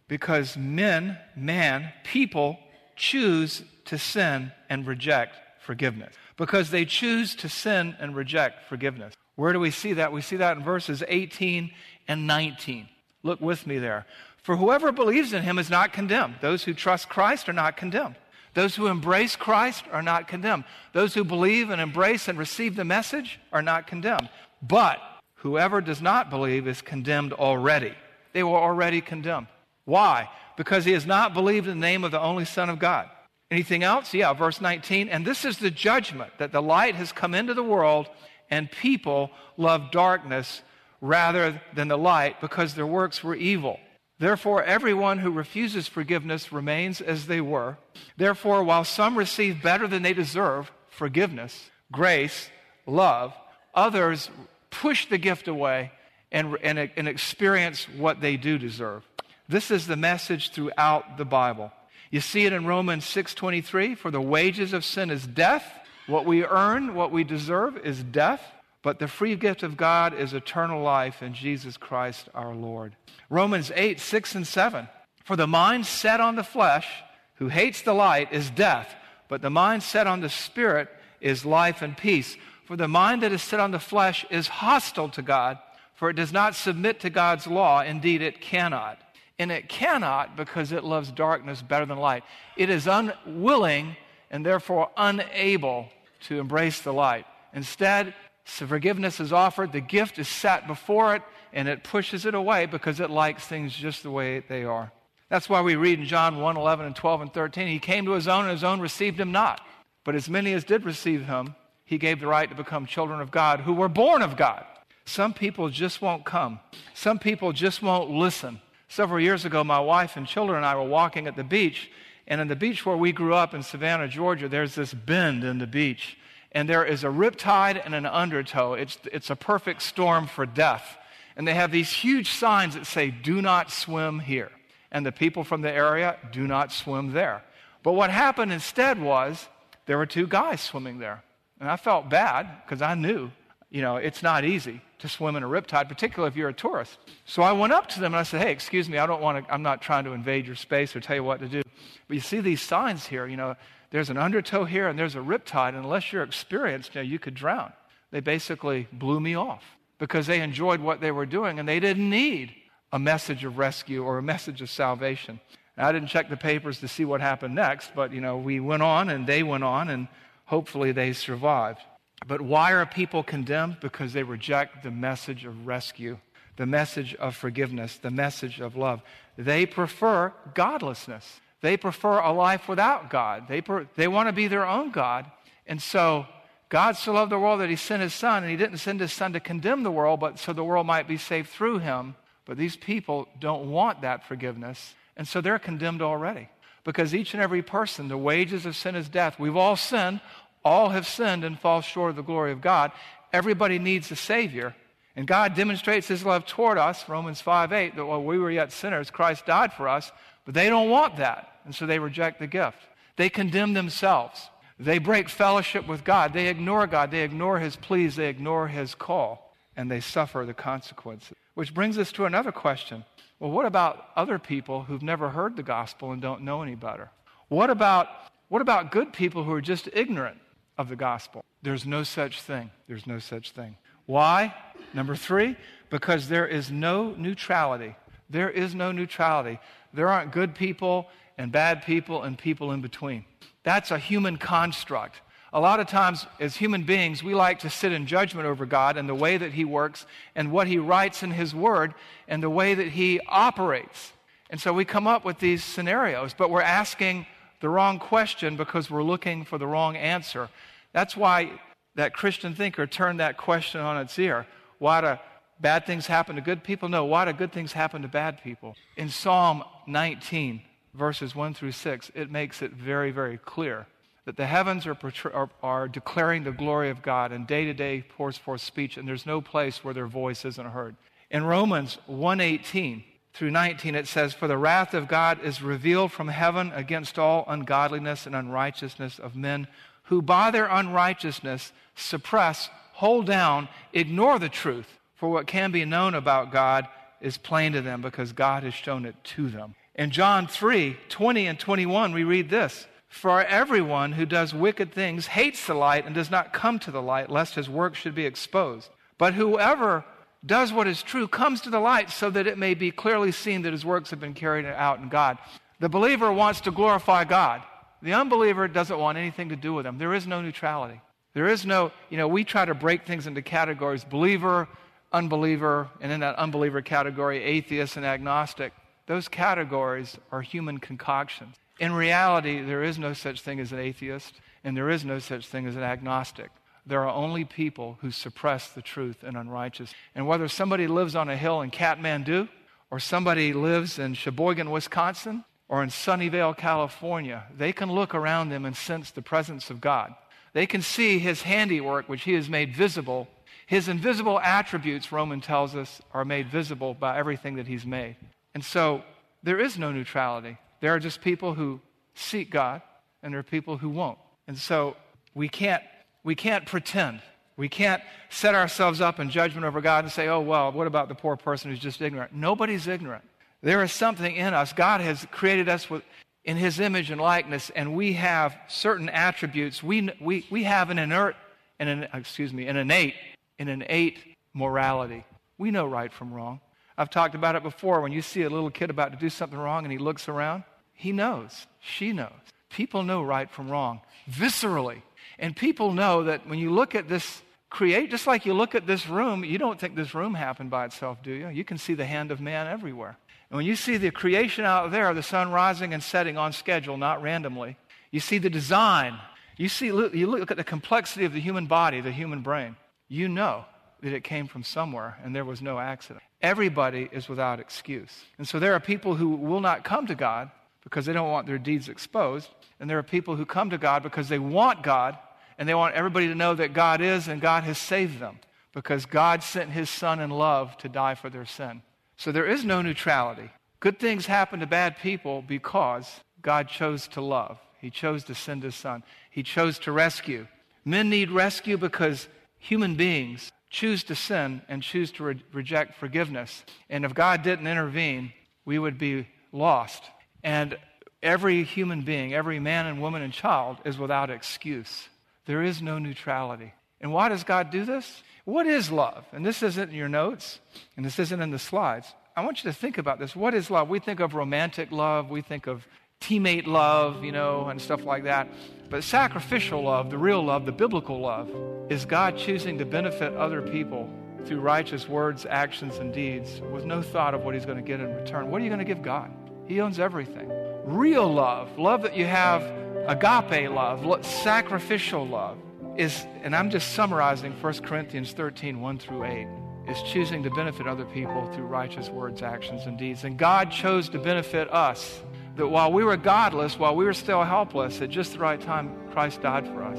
because 0.08 0.56
men, 0.56 1.18
man, 1.36 1.92
people 2.04 2.58
choose 2.96 3.62
to 3.84 3.98
sin 3.98 4.52
and 4.68 4.86
reject 4.86 5.36
forgiveness 5.60 6.14
because 6.36 6.70
they 6.70 6.84
choose 6.84 7.34
to 7.36 7.48
sin 7.48 7.94
and 8.00 8.16
reject 8.16 8.68
forgiveness. 8.68 9.14
Where 9.36 9.52
do 9.52 9.60
we 9.60 9.70
see 9.70 9.92
that? 9.94 10.12
We 10.12 10.22
see 10.22 10.36
that 10.36 10.56
in 10.56 10.64
verses 10.64 11.04
18 11.06 11.70
and 12.08 12.26
19. 12.26 12.88
Look 13.22 13.40
with 13.40 13.66
me 13.66 13.78
there. 13.78 14.06
For 14.48 14.56
whoever 14.56 14.92
believes 14.92 15.34
in 15.34 15.42
him 15.42 15.58
is 15.58 15.68
not 15.68 15.92
condemned. 15.92 16.36
Those 16.40 16.64
who 16.64 16.72
trust 16.72 17.10
Christ 17.10 17.50
are 17.50 17.52
not 17.52 17.76
condemned. 17.76 18.14
Those 18.54 18.74
who 18.74 18.86
embrace 18.86 19.36
Christ 19.36 19.84
are 19.92 20.00
not 20.00 20.26
condemned. 20.26 20.64
Those 20.94 21.12
who 21.12 21.22
believe 21.22 21.68
and 21.68 21.82
embrace 21.82 22.28
and 22.28 22.38
receive 22.38 22.74
the 22.74 22.82
message 22.82 23.38
are 23.52 23.60
not 23.60 23.86
condemned. 23.86 24.30
But 24.62 25.00
whoever 25.34 25.82
does 25.82 26.00
not 26.00 26.30
believe 26.30 26.66
is 26.66 26.80
condemned 26.80 27.34
already. 27.34 27.92
They 28.32 28.42
were 28.42 28.56
already 28.56 29.02
condemned. 29.02 29.48
Why? 29.84 30.30
Because 30.56 30.86
he 30.86 30.92
has 30.92 31.04
not 31.04 31.34
believed 31.34 31.66
in 31.68 31.78
the 31.78 31.86
name 31.86 32.02
of 32.02 32.10
the 32.10 32.18
only 32.18 32.46
Son 32.46 32.70
of 32.70 32.78
God. 32.78 33.06
Anything 33.50 33.82
else? 33.82 34.14
Yeah, 34.14 34.32
verse 34.32 34.62
19. 34.62 35.10
And 35.10 35.26
this 35.26 35.44
is 35.44 35.58
the 35.58 35.70
judgment 35.70 36.32
that 36.38 36.52
the 36.52 36.62
light 36.62 36.94
has 36.94 37.12
come 37.12 37.34
into 37.34 37.52
the 37.52 37.62
world, 37.62 38.08
and 38.48 38.70
people 38.70 39.30
love 39.58 39.90
darkness 39.90 40.62
rather 41.02 41.60
than 41.74 41.88
the 41.88 41.98
light 41.98 42.40
because 42.40 42.72
their 42.72 42.86
works 42.86 43.22
were 43.22 43.34
evil. 43.34 43.78
Therefore, 44.18 44.64
everyone 44.64 45.18
who 45.18 45.30
refuses 45.30 45.86
forgiveness 45.86 46.52
remains 46.52 47.00
as 47.00 47.26
they 47.26 47.40
were. 47.40 47.78
Therefore, 48.16 48.64
while 48.64 48.84
some 48.84 49.16
receive 49.16 49.62
better 49.62 49.86
than 49.86 50.02
they 50.02 50.12
deserve 50.12 50.72
forgiveness, 50.88 51.70
grace, 51.92 52.50
love, 52.84 53.32
others 53.74 54.28
push 54.70 55.06
the 55.06 55.18
gift 55.18 55.46
away 55.46 55.92
and, 56.32 56.56
and, 56.62 56.78
and 56.96 57.08
experience 57.08 57.88
what 57.96 58.20
they 58.20 58.36
do 58.36 58.58
deserve. 58.58 59.04
This 59.48 59.70
is 59.70 59.86
the 59.86 59.96
message 59.96 60.50
throughout 60.50 61.16
the 61.16 61.24
Bible. 61.24 61.72
You 62.10 62.20
see 62.20 62.44
it 62.44 62.52
in 62.52 62.66
Romans 62.66 63.04
6:23, 63.04 63.96
for 63.96 64.10
the 64.10 64.20
wages 64.20 64.72
of 64.72 64.84
sin 64.84 65.10
is 65.10 65.26
death. 65.26 65.64
What 66.06 66.24
we 66.24 66.44
earn, 66.44 66.94
what 66.94 67.12
we 67.12 67.22
deserve 67.22 67.76
is 67.78 68.02
death, 68.02 68.42
but 68.88 68.98
the 68.98 69.06
free 69.06 69.36
gift 69.36 69.62
of 69.62 69.76
God 69.76 70.14
is 70.14 70.32
eternal 70.32 70.82
life 70.82 71.22
in 71.22 71.34
Jesus 71.34 71.76
Christ 71.76 72.30
our 72.34 72.54
Lord. 72.54 72.96
Romans 73.28 73.70
8, 73.74 74.00
6 74.00 74.34
and 74.36 74.46
7. 74.46 74.88
For 75.26 75.36
the 75.36 75.46
mind 75.46 75.84
set 75.84 76.20
on 76.22 76.36
the 76.36 76.42
flesh, 76.42 76.88
who 77.34 77.48
hates 77.48 77.82
the 77.82 77.92
light, 77.92 78.32
is 78.32 78.48
death, 78.48 78.94
but 79.28 79.42
the 79.42 79.50
mind 79.50 79.82
set 79.82 80.06
on 80.06 80.22
the 80.22 80.30
spirit 80.30 80.88
is 81.20 81.44
life 81.44 81.82
and 81.82 81.98
peace. 81.98 82.38
For 82.64 82.78
the 82.78 82.88
mind 82.88 83.22
that 83.24 83.30
is 83.30 83.42
set 83.42 83.60
on 83.60 83.72
the 83.72 83.78
flesh 83.78 84.24
is 84.30 84.48
hostile 84.48 85.10
to 85.10 85.20
God, 85.20 85.58
for 85.94 86.08
it 86.08 86.16
does 86.16 86.32
not 86.32 86.54
submit 86.54 87.00
to 87.00 87.10
God's 87.10 87.46
law. 87.46 87.82
Indeed, 87.82 88.22
it 88.22 88.40
cannot. 88.40 88.98
And 89.38 89.52
it 89.52 89.68
cannot 89.68 90.34
because 90.34 90.72
it 90.72 90.82
loves 90.82 91.12
darkness 91.12 91.60
better 91.60 91.84
than 91.84 91.98
light. 91.98 92.24
It 92.56 92.70
is 92.70 92.86
unwilling 92.86 93.98
and 94.30 94.46
therefore 94.46 94.88
unable 94.96 95.90
to 96.20 96.40
embrace 96.40 96.80
the 96.80 96.94
light. 96.94 97.26
Instead, 97.52 98.14
forgiveness 98.48 99.20
is 99.20 99.32
offered, 99.32 99.72
the 99.72 99.80
gift 99.80 100.18
is 100.18 100.26
set 100.26 100.66
before 100.66 101.14
it, 101.14 101.22
and 101.52 101.68
it 101.68 101.84
pushes 101.84 102.24
it 102.24 102.34
away 102.34 102.66
because 102.66 102.98
it 102.98 103.10
likes 103.10 103.46
things 103.46 103.74
just 103.74 104.02
the 104.02 104.10
way 104.10 104.40
they 104.40 104.64
are. 104.64 104.90
That's 105.28 105.48
why 105.48 105.60
we 105.60 105.76
read 105.76 105.98
in 105.98 106.06
John 106.06 106.40
1 106.40 106.56
11 106.56 106.86
and 106.86 106.96
12 106.96 107.20
and 107.20 107.32
13, 107.32 107.68
He 107.68 107.78
came 107.78 108.06
to 108.06 108.12
His 108.12 108.26
own, 108.26 108.44
and 108.44 108.52
His 108.52 108.64
own 108.64 108.80
received 108.80 109.20
Him 109.20 109.32
not. 109.32 109.60
But 110.04 110.14
as 110.14 110.30
many 110.30 110.54
as 110.54 110.64
did 110.64 110.84
receive 110.84 111.26
Him, 111.26 111.54
He 111.84 111.98
gave 111.98 112.20
the 112.20 112.26
right 112.26 112.48
to 112.48 112.56
become 112.56 112.86
children 112.86 113.20
of 113.20 113.30
God 113.30 113.60
who 113.60 113.74
were 113.74 113.88
born 113.88 114.22
of 114.22 114.36
God. 114.36 114.64
Some 115.04 115.34
people 115.34 115.68
just 115.68 116.00
won't 116.00 116.24
come, 116.24 116.60
some 116.94 117.18
people 117.18 117.52
just 117.52 117.82
won't 117.82 118.10
listen. 118.10 118.60
Several 118.90 119.20
years 119.20 119.44
ago, 119.44 119.62
my 119.62 119.80
wife 119.80 120.16
and 120.16 120.26
children 120.26 120.56
and 120.56 120.64
I 120.64 120.74
were 120.74 120.88
walking 120.88 121.26
at 121.26 121.36
the 121.36 121.44
beach, 121.44 121.90
and 122.26 122.40
in 122.40 122.48
the 122.48 122.56
beach 122.56 122.86
where 122.86 122.96
we 122.96 123.12
grew 123.12 123.34
up 123.34 123.52
in 123.52 123.62
Savannah, 123.62 124.08
Georgia, 124.08 124.48
there's 124.48 124.74
this 124.74 124.94
bend 124.94 125.44
in 125.44 125.58
the 125.58 125.66
beach, 125.66 126.16
and 126.58 126.68
there 126.68 126.84
is 126.84 127.04
a 127.04 127.06
riptide 127.06 127.80
and 127.84 127.94
an 127.94 128.04
undertow. 128.04 128.72
It's, 128.72 128.98
it's 129.12 129.30
a 129.30 129.36
perfect 129.36 129.80
storm 129.80 130.26
for 130.26 130.44
death. 130.44 130.98
And 131.36 131.46
they 131.46 131.54
have 131.54 131.70
these 131.70 131.92
huge 131.92 132.30
signs 132.32 132.74
that 132.74 132.84
say, 132.84 133.12
Do 133.12 133.40
not 133.40 133.70
swim 133.70 134.18
here. 134.18 134.50
And 134.90 135.06
the 135.06 135.12
people 135.12 135.44
from 135.44 135.60
the 135.60 135.70
area 135.70 136.16
do 136.32 136.48
not 136.48 136.72
swim 136.72 137.12
there. 137.12 137.44
But 137.84 137.92
what 137.92 138.10
happened 138.10 138.52
instead 138.52 139.00
was 139.00 139.48
there 139.86 139.98
were 139.98 140.06
two 140.06 140.26
guys 140.26 140.60
swimming 140.60 140.98
there. 140.98 141.22
And 141.60 141.70
I 141.70 141.76
felt 141.76 142.08
bad 142.08 142.48
because 142.64 142.82
I 142.82 142.96
knew, 142.96 143.30
you 143.70 143.80
know, 143.80 143.94
it's 143.94 144.24
not 144.24 144.44
easy 144.44 144.80
to 144.98 145.08
swim 145.08 145.36
in 145.36 145.44
a 145.44 145.48
riptide, 145.48 145.88
particularly 145.88 146.32
if 146.32 146.36
you're 146.36 146.48
a 146.48 146.52
tourist. 146.52 146.98
So 147.24 147.42
I 147.42 147.52
went 147.52 147.72
up 147.72 147.88
to 147.90 148.00
them 148.00 148.14
and 148.14 148.18
I 148.18 148.24
said, 148.24 148.42
Hey, 148.42 148.50
excuse 148.50 148.88
me, 148.88 148.98
I 148.98 149.06
don't 149.06 149.22
want 149.22 149.46
to, 149.46 149.54
I'm 149.54 149.62
not 149.62 149.80
trying 149.80 150.02
to 150.06 150.10
invade 150.10 150.48
your 150.48 150.56
space 150.56 150.96
or 150.96 150.98
tell 150.98 151.14
you 151.14 151.22
what 151.22 151.38
to 151.38 151.48
do. 151.48 151.62
But 152.08 152.14
you 152.16 152.20
see 152.20 152.40
these 152.40 152.62
signs 152.62 153.06
here, 153.06 153.28
you 153.28 153.36
know, 153.36 153.54
there's 153.90 154.10
an 154.10 154.18
undertow 154.18 154.64
here 154.64 154.88
and 154.88 154.98
there's 154.98 155.14
a 155.14 155.20
riptide, 155.20 155.70
and 155.70 155.78
unless 155.78 156.12
you're 156.12 156.22
experienced, 156.22 156.94
you 156.94 157.00
know, 157.00 157.06
you 157.06 157.18
could 157.18 157.34
drown. 157.34 157.72
They 158.10 158.20
basically 158.20 158.88
blew 158.92 159.20
me 159.20 159.34
off 159.34 159.64
because 159.98 160.26
they 160.26 160.40
enjoyed 160.40 160.80
what 160.80 161.00
they 161.00 161.10
were 161.10 161.26
doing 161.26 161.58
and 161.58 161.68
they 161.68 161.80
didn't 161.80 162.08
need 162.08 162.54
a 162.92 162.98
message 162.98 163.44
of 163.44 163.58
rescue 163.58 164.02
or 164.02 164.18
a 164.18 164.22
message 164.22 164.62
of 164.62 164.70
salvation. 164.70 165.40
I 165.76 165.92
didn't 165.92 166.08
check 166.08 166.28
the 166.28 166.36
papers 166.36 166.80
to 166.80 166.88
see 166.88 167.04
what 167.04 167.20
happened 167.20 167.54
next, 167.54 167.92
but 167.94 168.12
you 168.12 168.20
know, 168.20 168.38
we 168.38 168.60
went 168.60 168.82
on 168.82 169.10
and 169.10 169.26
they 169.26 169.42
went 169.42 169.64
on 169.64 169.90
and 169.90 170.08
hopefully 170.46 170.92
they 170.92 171.12
survived. 171.12 171.80
But 172.26 172.40
why 172.40 172.72
are 172.72 172.84
people 172.84 173.22
condemned? 173.22 173.78
Because 173.80 174.12
they 174.12 174.24
reject 174.24 174.82
the 174.82 174.90
message 174.90 175.44
of 175.44 175.66
rescue, 175.66 176.18
the 176.56 176.66
message 176.66 177.14
of 177.16 177.36
forgiveness, 177.36 177.96
the 177.96 178.10
message 178.10 178.60
of 178.60 178.76
love. 178.76 179.02
They 179.36 179.66
prefer 179.66 180.32
godlessness. 180.54 181.40
They 181.60 181.76
prefer 181.76 182.20
a 182.20 182.32
life 182.32 182.68
without 182.68 183.10
God. 183.10 183.48
They, 183.48 183.60
per, 183.60 183.88
they 183.96 184.08
want 184.08 184.28
to 184.28 184.32
be 184.32 184.48
their 184.48 184.66
own 184.66 184.90
God. 184.90 185.30
And 185.66 185.82
so 185.82 186.26
God 186.68 186.96
so 186.96 187.12
loved 187.12 187.32
the 187.32 187.38
world 187.38 187.60
that 187.60 187.70
he 187.70 187.76
sent 187.76 188.02
his 188.02 188.14
son, 188.14 188.42
and 188.42 188.50
he 188.50 188.56
didn't 188.56 188.78
send 188.78 189.00
his 189.00 189.12
son 189.12 189.32
to 189.32 189.40
condemn 189.40 189.82
the 189.82 189.90
world, 189.90 190.20
but 190.20 190.38
so 190.38 190.52
the 190.52 190.64
world 190.64 190.86
might 190.86 191.08
be 191.08 191.16
saved 191.16 191.48
through 191.48 191.78
him. 191.78 192.14
But 192.44 192.56
these 192.56 192.76
people 192.76 193.28
don't 193.38 193.70
want 193.70 194.02
that 194.02 194.26
forgiveness. 194.26 194.94
And 195.16 195.26
so 195.26 195.40
they're 195.40 195.58
condemned 195.58 196.02
already. 196.02 196.48
Because 196.84 197.14
each 197.14 197.34
and 197.34 197.42
every 197.42 197.62
person, 197.62 198.08
the 198.08 198.16
wages 198.16 198.64
of 198.64 198.76
sin 198.76 198.94
is 198.94 199.08
death. 199.08 199.38
We've 199.38 199.56
all 199.56 199.76
sinned. 199.76 200.20
All 200.64 200.90
have 200.90 201.06
sinned 201.06 201.44
and 201.44 201.58
fall 201.58 201.80
short 201.80 202.10
of 202.10 202.16
the 202.16 202.22
glory 202.22 202.52
of 202.52 202.60
God. 202.60 202.92
Everybody 203.32 203.78
needs 203.78 204.10
a 204.10 204.16
Savior. 204.16 204.74
And 205.16 205.26
God 205.26 205.54
demonstrates 205.54 206.06
His 206.06 206.24
love 206.24 206.46
toward 206.46 206.78
us, 206.78 207.08
Romans 207.08 207.40
5 207.40 207.72
8, 207.72 207.96
that 207.96 208.04
while 208.06 208.22
we 208.22 208.38
were 208.38 208.50
yet 208.50 208.72
sinners, 208.72 209.10
Christ 209.10 209.46
died 209.46 209.72
for 209.72 209.88
us. 209.88 210.12
But 210.48 210.54
they 210.54 210.70
don't 210.70 210.88
want 210.88 211.18
that. 211.18 211.60
And 211.66 211.74
so 211.74 211.84
they 211.84 211.98
reject 211.98 212.38
the 212.38 212.46
gift. 212.46 212.78
They 213.16 213.28
condemn 213.28 213.74
themselves. 213.74 214.48
They 214.80 214.96
break 214.96 215.28
fellowship 215.28 215.86
with 215.86 216.04
God. 216.04 216.32
They 216.32 216.46
ignore 216.46 216.86
God. 216.86 217.10
They 217.10 217.20
ignore 217.20 217.58
His 217.58 217.76
pleas. 217.76 218.16
They 218.16 218.30
ignore 218.30 218.68
His 218.68 218.94
call. 218.94 219.54
And 219.76 219.90
they 219.90 220.00
suffer 220.00 220.46
the 220.46 220.54
consequences. 220.54 221.36
Which 221.52 221.74
brings 221.74 221.98
us 221.98 222.12
to 222.12 222.24
another 222.24 222.50
question. 222.50 223.04
Well, 223.38 223.50
what 223.50 223.66
about 223.66 224.06
other 224.16 224.38
people 224.38 224.84
who've 224.84 225.02
never 225.02 225.28
heard 225.28 225.54
the 225.54 225.62
gospel 225.62 226.12
and 226.12 226.22
don't 226.22 226.40
know 226.40 226.62
any 226.62 226.76
better? 226.76 227.10
What 227.48 227.68
about, 227.68 228.08
what 228.48 228.62
about 228.62 228.90
good 228.90 229.12
people 229.12 229.44
who 229.44 229.52
are 229.52 229.60
just 229.60 229.90
ignorant 229.92 230.38
of 230.78 230.88
the 230.88 230.96
gospel. 230.96 231.44
There's 231.60 231.84
no 231.84 232.04
such 232.04 232.40
thing. 232.40 232.70
There's 232.86 233.06
no 233.06 233.18
such 233.18 233.50
thing. 233.50 233.76
Why? 234.06 234.54
Number 234.94 235.14
three, 235.14 235.56
because 235.90 236.28
there 236.28 236.46
is 236.46 236.70
no 236.70 237.10
neutrality. 237.18 237.96
There 238.30 238.50
is 238.50 238.74
no 238.74 238.92
neutrality. 238.92 239.58
There 239.92 240.08
aren't 240.08 240.32
good 240.32 240.54
people 240.54 241.08
and 241.36 241.50
bad 241.52 241.82
people 241.82 242.22
and 242.22 242.36
people 242.36 242.72
in 242.72 242.80
between. 242.80 243.24
That's 243.62 243.90
a 243.90 243.98
human 243.98 244.36
construct. 244.36 245.20
A 245.52 245.60
lot 245.60 245.80
of 245.80 245.86
times, 245.86 246.26
as 246.40 246.56
human 246.56 246.82
beings, 246.82 247.22
we 247.22 247.34
like 247.34 247.60
to 247.60 247.70
sit 247.70 247.92
in 247.92 248.06
judgment 248.06 248.46
over 248.46 248.66
God 248.66 248.98
and 248.98 249.08
the 249.08 249.14
way 249.14 249.38
that 249.38 249.52
He 249.52 249.64
works 249.64 250.04
and 250.34 250.52
what 250.52 250.66
He 250.66 250.78
writes 250.78 251.22
in 251.22 251.30
His 251.30 251.54
Word 251.54 251.94
and 252.26 252.42
the 252.42 252.50
way 252.50 252.74
that 252.74 252.88
He 252.88 253.18
operates. 253.26 254.12
And 254.50 254.60
so 254.60 254.72
we 254.72 254.84
come 254.84 255.06
up 255.06 255.24
with 255.24 255.38
these 255.38 255.64
scenarios, 255.64 256.34
but 256.36 256.50
we're 256.50 256.60
asking 256.60 257.26
the 257.60 257.68
wrong 257.68 257.98
question 257.98 258.56
because 258.56 258.90
we're 258.90 259.02
looking 259.02 259.44
for 259.44 259.58
the 259.58 259.66
wrong 259.66 259.96
answer. 259.96 260.48
That's 260.92 261.16
why 261.16 261.52
that 261.94 262.14
Christian 262.14 262.54
thinker 262.54 262.86
turned 262.86 263.20
that 263.20 263.36
question 263.36 263.80
on 263.80 263.96
its 263.96 264.18
ear. 264.18 264.46
Why 264.78 265.00
do 265.00 265.18
bad 265.60 265.86
things 265.86 266.06
happen 266.06 266.36
to 266.36 266.42
good 266.42 266.62
people? 266.62 266.88
No, 266.88 267.04
why 267.04 267.24
do 267.24 267.32
good 267.32 267.52
things 267.52 267.72
happen 267.72 268.02
to 268.02 268.08
bad 268.08 268.42
people? 268.42 268.76
In 268.96 269.08
Psalm 269.08 269.64
19, 269.86 270.62
verses 270.94 271.34
1 271.34 271.54
through 271.54 271.72
6, 271.72 272.10
it 272.14 272.30
makes 272.30 272.62
it 272.62 272.72
very, 272.72 273.10
very 273.10 273.38
clear 273.38 273.86
that 274.24 274.36
the 274.36 274.46
heavens 274.46 274.86
are, 274.86 274.96
are, 275.32 275.50
are 275.62 275.88
declaring 275.88 276.44
the 276.44 276.52
glory 276.52 276.90
of 276.90 277.00
God 277.00 277.32
and 277.32 277.46
day 277.46 277.64
to 277.64 277.72
day 277.72 278.04
pours 278.06 278.36
forth 278.36 278.60
speech, 278.60 278.98
and 278.98 279.08
there's 279.08 279.24
no 279.24 279.40
place 279.40 279.82
where 279.82 279.94
their 279.94 280.06
voice 280.06 280.44
isn't 280.44 280.66
heard. 280.66 280.96
In 281.30 281.44
Romans 281.44 281.96
1:18 282.08 283.04
through 283.32 283.50
19 283.50 283.94
it 283.94 284.06
says 284.06 284.34
for 284.34 284.48
the 284.48 284.58
wrath 284.58 284.92
of 284.94 285.08
God 285.08 285.42
is 285.42 285.62
revealed 285.62 286.12
from 286.12 286.28
heaven 286.28 286.72
against 286.74 287.18
all 287.18 287.44
ungodliness 287.46 288.26
and 288.26 288.34
unrighteousness 288.34 289.18
of 289.18 289.36
men 289.36 289.66
who 290.04 290.20
by 290.20 290.50
their 290.50 290.66
unrighteousness 290.66 291.72
suppress, 291.94 292.68
hold 292.94 293.26
down, 293.26 293.68
ignore 293.92 294.38
the 294.38 294.48
truth. 294.48 294.97
For 295.18 295.28
what 295.28 295.48
can 295.48 295.72
be 295.72 295.84
known 295.84 296.14
about 296.14 296.52
God 296.52 296.86
is 297.20 297.36
plain 297.36 297.72
to 297.72 297.80
them 297.80 298.00
because 298.00 298.32
God 298.32 298.62
has 298.62 298.72
shown 298.72 299.04
it 299.04 299.16
to 299.24 299.48
them. 299.48 299.74
In 299.96 300.12
John 300.12 300.46
3 300.46 300.96
20 301.08 301.46
and 301.48 301.58
21, 301.58 302.12
we 302.12 302.22
read 302.22 302.48
this 302.48 302.86
For 303.08 303.42
everyone 303.42 304.12
who 304.12 304.24
does 304.24 304.54
wicked 304.54 304.92
things 304.92 305.26
hates 305.26 305.66
the 305.66 305.74
light 305.74 306.06
and 306.06 306.14
does 306.14 306.30
not 306.30 306.52
come 306.52 306.78
to 306.78 306.92
the 306.92 307.02
light, 307.02 307.30
lest 307.30 307.56
his 307.56 307.68
work 307.68 307.96
should 307.96 308.14
be 308.14 308.26
exposed. 308.26 308.90
But 309.18 309.34
whoever 309.34 310.04
does 310.46 310.72
what 310.72 310.86
is 310.86 311.02
true 311.02 311.26
comes 311.26 311.62
to 311.62 311.70
the 311.70 311.80
light 311.80 312.10
so 312.10 312.30
that 312.30 312.46
it 312.46 312.56
may 312.56 312.74
be 312.74 312.92
clearly 312.92 313.32
seen 313.32 313.62
that 313.62 313.72
his 313.72 313.84
works 313.84 314.10
have 314.10 314.20
been 314.20 314.34
carried 314.34 314.66
out 314.66 315.00
in 315.00 315.08
God. 315.08 315.38
The 315.80 315.88
believer 315.88 316.32
wants 316.32 316.60
to 316.62 316.70
glorify 316.70 317.24
God. 317.24 317.62
The 318.02 318.12
unbeliever 318.12 318.68
doesn't 318.68 318.96
want 318.98 319.18
anything 319.18 319.48
to 319.48 319.56
do 319.56 319.74
with 319.74 319.84
him. 319.84 319.98
There 319.98 320.14
is 320.14 320.28
no 320.28 320.40
neutrality. 320.40 321.00
There 321.34 321.48
is 321.48 321.66
no, 321.66 321.90
you 322.08 322.16
know, 322.16 322.28
we 322.28 322.44
try 322.44 322.64
to 322.64 322.74
break 322.74 323.04
things 323.04 323.26
into 323.26 323.42
categories 323.42 324.04
believer, 324.04 324.68
unbeliever, 325.12 325.88
and 326.00 326.12
in 326.12 326.20
that 326.20 326.36
unbeliever 326.36 326.82
category, 326.82 327.42
atheist 327.42 327.96
and 327.96 328.04
agnostic. 328.04 328.72
Those 329.06 329.28
categories 329.28 330.18
are 330.30 330.42
human 330.42 330.78
concoctions. 330.78 331.56
In 331.80 331.92
reality, 331.92 332.60
there 332.62 332.82
is 332.82 332.98
no 332.98 333.12
such 333.12 333.40
thing 333.40 333.60
as 333.60 333.72
an 333.72 333.78
atheist, 333.78 334.34
and 334.64 334.76
there 334.76 334.90
is 334.90 335.04
no 335.04 335.18
such 335.18 335.46
thing 335.46 335.66
as 335.66 335.76
an 335.76 335.82
agnostic. 335.82 336.50
There 336.84 337.04
are 337.04 337.14
only 337.14 337.44
people 337.44 337.98
who 338.00 338.10
suppress 338.10 338.68
the 338.70 338.82
truth 338.82 339.22
and 339.22 339.36
unrighteous. 339.36 339.94
And 340.14 340.26
whether 340.26 340.48
somebody 340.48 340.86
lives 340.86 341.14
on 341.14 341.28
a 341.28 341.36
hill 341.36 341.60
in 341.60 341.70
Kathmandu, 341.70 342.48
or 342.90 342.98
somebody 342.98 343.52
lives 343.52 343.98
in 343.98 344.14
Sheboygan, 344.14 344.70
Wisconsin, 344.70 345.44
or 345.68 345.82
in 345.82 345.90
Sunnyvale, 345.90 346.56
California, 346.56 347.44
they 347.54 347.72
can 347.72 347.92
look 347.92 348.14
around 348.14 348.48
them 348.48 348.64
and 348.64 348.74
sense 348.74 349.10
the 349.10 349.22
presence 349.22 349.68
of 349.68 349.80
God. 349.80 350.14
They 350.54 350.66
can 350.66 350.80
see 350.80 351.18
his 351.18 351.42
handiwork, 351.42 352.08
which 352.08 352.24
he 352.24 352.32
has 352.32 352.48
made 352.48 352.74
visible. 352.74 353.28
His 353.68 353.86
invisible 353.88 354.40
attributes, 354.40 355.12
Roman 355.12 355.42
tells 355.42 355.76
us, 355.76 356.00
are 356.14 356.24
made 356.24 356.48
visible 356.48 356.94
by 356.94 357.18
everything 357.18 357.56
that 357.56 357.66
he's 357.66 357.84
made. 357.84 358.16
And 358.54 358.64
so 358.64 359.02
there 359.42 359.60
is 359.60 359.78
no 359.78 359.92
neutrality. 359.92 360.56
There 360.80 360.94
are 360.94 360.98
just 360.98 361.20
people 361.20 361.52
who 361.52 361.78
seek 362.14 362.50
God, 362.50 362.80
and 363.22 363.34
there 363.34 363.40
are 363.40 363.42
people 363.44 363.76
who 363.76 363.90
won't. 363.90 364.16
And 364.46 364.56
so 364.56 364.96
we 365.34 365.50
can't, 365.50 365.82
we 366.24 366.34
can't 366.34 366.64
pretend. 366.64 367.20
We 367.58 367.68
can't 367.68 368.02
set 368.30 368.54
ourselves 368.54 369.02
up 369.02 369.20
in 369.20 369.28
judgment 369.28 369.66
over 369.66 369.82
God 369.82 370.04
and 370.04 370.10
say, 370.10 370.28
oh, 370.28 370.40
well, 370.40 370.72
what 370.72 370.86
about 370.86 371.08
the 371.10 371.14
poor 371.14 371.36
person 371.36 371.70
who's 371.70 371.78
just 371.78 372.00
ignorant? 372.00 372.32
Nobody's 372.32 372.86
ignorant. 372.88 373.24
There 373.60 373.82
is 373.82 373.92
something 373.92 374.34
in 374.34 374.54
us. 374.54 374.72
God 374.72 375.02
has 375.02 375.26
created 375.30 375.68
us 375.68 375.90
with, 375.90 376.04
in 376.42 376.56
His 376.56 376.80
image 376.80 377.10
and 377.10 377.20
likeness, 377.20 377.68
and 377.76 377.94
we 377.94 378.14
have 378.14 378.56
certain 378.66 379.10
attributes. 379.10 379.82
We, 379.82 380.08
we, 380.22 380.46
we 380.50 380.64
have 380.64 380.88
an 380.88 380.98
inert, 380.98 381.36
an, 381.78 382.08
excuse 382.14 382.50
me, 382.54 382.66
an 382.66 382.78
innate, 382.78 383.14
an 383.58 383.68
innate 383.68 384.18
morality. 384.54 385.24
We 385.56 385.70
know 385.70 385.86
right 385.86 386.12
from 386.12 386.32
wrong. 386.32 386.60
I've 386.96 387.10
talked 387.10 387.34
about 387.34 387.56
it 387.56 387.62
before. 387.62 388.00
When 388.00 388.12
you 388.12 388.22
see 388.22 388.42
a 388.42 388.50
little 388.50 388.70
kid 388.70 388.90
about 388.90 389.12
to 389.12 389.18
do 389.18 389.30
something 389.30 389.58
wrong 389.58 389.84
and 389.84 389.92
he 389.92 389.98
looks 389.98 390.28
around, 390.28 390.64
he 390.92 391.12
knows. 391.12 391.66
She 391.80 392.12
knows. 392.12 392.32
People 392.70 393.02
know 393.02 393.22
right 393.22 393.50
from 393.50 393.70
wrong 393.70 394.00
viscerally. 394.30 395.02
And 395.38 395.54
people 395.56 395.92
know 395.92 396.24
that 396.24 396.46
when 396.48 396.58
you 396.58 396.70
look 396.70 396.94
at 396.94 397.08
this 397.08 397.42
create, 397.70 398.10
just 398.10 398.26
like 398.26 398.46
you 398.46 398.54
look 398.54 398.74
at 398.74 398.86
this 398.86 399.08
room, 399.08 399.44
you 399.44 399.58
don't 399.58 399.78
think 399.78 399.94
this 399.94 400.14
room 400.14 400.34
happened 400.34 400.70
by 400.70 400.86
itself, 400.86 401.22
do 401.22 401.30
you? 401.30 401.48
You 401.48 401.64
can 401.64 401.78
see 401.78 401.94
the 401.94 402.04
hand 402.04 402.30
of 402.30 402.40
man 402.40 402.66
everywhere. 402.66 403.16
And 403.50 403.56
when 403.56 403.66
you 403.66 403.76
see 403.76 403.96
the 403.96 404.10
creation 404.10 404.64
out 404.64 404.90
there, 404.90 405.12
the 405.14 405.22
sun 405.22 405.50
rising 405.50 405.94
and 405.94 406.02
setting 406.02 406.36
on 406.36 406.52
schedule, 406.52 406.96
not 406.96 407.22
randomly, 407.22 407.76
you 408.10 408.20
see 408.20 408.38
the 408.38 408.50
design. 408.50 409.18
You, 409.56 409.68
see, 409.68 409.86
you 409.86 410.26
look 410.26 410.50
at 410.50 410.56
the 410.56 410.64
complexity 410.64 411.24
of 411.24 411.32
the 411.32 411.40
human 411.40 411.66
body, 411.66 412.00
the 412.00 412.12
human 412.12 412.42
brain. 412.42 412.76
You 413.08 413.28
know 413.28 413.64
that 414.02 414.12
it 414.12 414.22
came 414.22 414.46
from 414.46 414.62
somewhere 414.62 415.18
and 415.24 415.34
there 415.34 415.44
was 415.44 415.60
no 415.60 415.78
accident. 415.78 416.22
Everybody 416.40 417.08
is 417.10 417.28
without 417.28 417.58
excuse. 417.58 418.12
And 418.38 418.46
so 418.46 418.58
there 418.58 418.74
are 418.74 418.80
people 418.80 419.16
who 419.16 419.30
will 419.30 419.60
not 419.60 419.82
come 419.82 420.06
to 420.06 420.14
God 420.14 420.50
because 420.84 421.06
they 421.06 421.12
don't 421.12 421.30
want 421.30 421.46
their 421.46 421.58
deeds 421.58 421.88
exposed. 421.88 422.48
And 422.78 422.88
there 422.88 422.98
are 422.98 423.02
people 423.02 423.36
who 423.36 423.44
come 423.44 423.70
to 423.70 423.78
God 423.78 424.02
because 424.02 424.28
they 424.28 424.38
want 424.38 424.82
God 424.82 425.18
and 425.58 425.68
they 425.68 425.74
want 425.74 425.94
everybody 425.94 426.28
to 426.28 426.34
know 426.34 426.54
that 426.54 426.72
God 426.72 427.00
is 427.00 427.26
and 427.26 427.40
God 427.40 427.64
has 427.64 427.78
saved 427.78 428.20
them 428.20 428.38
because 428.72 429.06
God 429.06 429.42
sent 429.42 429.70
his 429.70 429.90
son 429.90 430.20
in 430.20 430.30
love 430.30 430.76
to 430.78 430.88
die 430.88 431.16
for 431.16 431.28
their 431.28 431.46
sin. 431.46 431.82
So 432.16 432.30
there 432.30 432.46
is 432.46 432.64
no 432.64 432.80
neutrality. 432.82 433.50
Good 433.80 433.98
things 433.98 434.26
happen 434.26 434.60
to 434.60 434.66
bad 434.66 434.98
people 434.98 435.42
because 435.42 436.20
God 436.42 436.68
chose 436.68 437.08
to 437.08 437.20
love. 437.20 437.58
He 437.80 437.90
chose 437.90 438.24
to 438.24 438.34
send 438.34 438.62
his 438.62 438.74
son. 438.74 439.02
He 439.30 439.42
chose 439.42 439.78
to 439.80 439.92
rescue. 439.92 440.46
Men 440.84 441.10
need 441.10 441.30
rescue 441.30 441.76
because 441.76 442.28
human 442.58 442.94
beings 442.94 443.52
choose 443.70 444.04
to 444.04 444.14
sin 444.14 444.62
and 444.68 444.82
choose 444.82 445.10
to 445.12 445.24
re- 445.24 445.44
reject 445.52 445.96
forgiveness. 445.96 446.64
And 446.88 447.04
if 447.04 447.14
God 447.14 447.42
didn't 447.42 447.66
intervene, 447.66 448.32
we 448.64 448.78
would 448.78 448.98
be 448.98 449.28
lost. 449.52 450.02
And 450.42 450.78
every 451.22 451.64
human 451.64 452.02
being, 452.02 452.34
every 452.34 452.60
man 452.60 452.86
and 452.86 453.00
woman 453.00 453.22
and 453.22 453.32
child 453.32 453.78
is 453.84 453.98
without 453.98 454.30
excuse. 454.30 455.08
There 455.46 455.62
is 455.62 455.82
no 455.82 455.98
neutrality. 455.98 456.72
And 457.00 457.12
why 457.12 457.28
does 457.28 457.44
God 457.44 457.70
do 457.70 457.84
this? 457.84 458.22
What 458.44 458.66
is 458.66 458.90
love? 458.90 459.24
And 459.32 459.44
this 459.44 459.62
isn't 459.62 459.90
in 459.90 459.94
your 459.94 460.08
notes, 460.08 460.58
and 460.96 461.04
this 461.04 461.18
isn't 461.18 461.40
in 461.40 461.50
the 461.50 461.58
slides. 461.58 462.12
I 462.36 462.44
want 462.44 462.62
you 462.62 462.70
to 462.70 462.76
think 462.76 462.98
about 462.98 463.18
this. 463.18 463.36
What 463.36 463.54
is 463.54 463.70
love? 463.70 463.88
We 463.88 463.98
think 463.98 464.20
of 464.20 464.34
romantic 464.34 464.90
love, 464.90 465.28
we 465.28 465.42
think 465.42 465.66
of 465.66 465.86
teammate 466.20 466.66
love, 466.66 467.24
you 467.24 467.32
know, 467.32 467.68
and 467.68 467.80
stuff 467.80 468.04
like 468.04 468.24
that. 468.24 468.48
But 468.90 469.04
sacrificial 469.04 469.82
love, 469.82 470.10
the 470.10 470.18
real 470.18 470.42
love, 470.42 470.66
the 470.66 470.72
biblical 470.72 471.20
love, 471.20 471.50
is 471.90 472.04
God 472.04 472.36
choosing 472.36 472.78
to 472.78 472.84
benefit 472.84 473.34
other 473.34 473.62
people 473.62 474.08
through 474.44 474.60
righteous 474.60 475.08
words, 475.08 475.46
actions, 475.48 475.98
and 475.98 476.12
deeds 476.12 476.60
with 476.72 476.84
no 476.84 477.02
thought 477.02 477.34
of 477.34 477.42
what 477.42 477.54
he's 477.54 477.66
going 477.66 477.76
to 477.76 477.82
get 477.82 478.00
in 478.00 478.14
return. 478.14 478.50
What 478.50 478.60
are 478.60 478.64
you 478.64 478.70
going 478.70 478.78
to 478.78 478.84
give 478.84 479.02
God? 479.02 479.30
He 479.66 479.80
owns 479.80 479.98
everything. 479.98 480.50
Real 480.84 481.30
love, 481.30 481.78
love 481.78 482.02
that 482.02 482.16
you 482.16 482.24
have, 482.24 482.62
agape 483.06 483.70
love, 483.70 484.24
sacrificial 484.24 485.26
love, 485.26 485.58
is, 485.96 486.24
and 486.42 486.56
I'm 486.56 486.70
just 486.70 486.94
summarizing 486.94 487.52
1 487.60 487.74
Corinthians 487.80 488.32
13, 488.32 488.80
1 488.80 488.98
through 488.98 489.24
8, 489.24 489.46
is 489.88 490.00
choosing 490.02 490.42
to 490.44 490.50
benefit 490.50 490.86
other 490.86 491.04
people 491.06 491.50
through 491.52 491.66
righteous 491.66 492.08
words, 492.08 492.42
actions, 492.42 492.86
and 492.86 492.96
deeds. 492.98 493.24
And 493.24 493.36
God 493.36 493.70
chose 493.70 494.08
to 494.10 494.18
benefit 494.18 494.72
us. 494.72 495.20
That 495.58 495.66
while 495.66 495.92
we 495.92 496.04
were 496.04 496.16
godless, 496.16 496.78
while 496.78 496.94
we 496.94 497.04
were 497.04 497.12
still 497.12 497.42
helpless, 497.42 498.00
at 498.00 498.10
just 498.10 498.32
the 498.32 498.38
right 498.38 498.60
time, 498.60 498.92
Christ 499.10 499.42
died 499.42 499.66
for 499.66 499.82
us. 499.82 499.98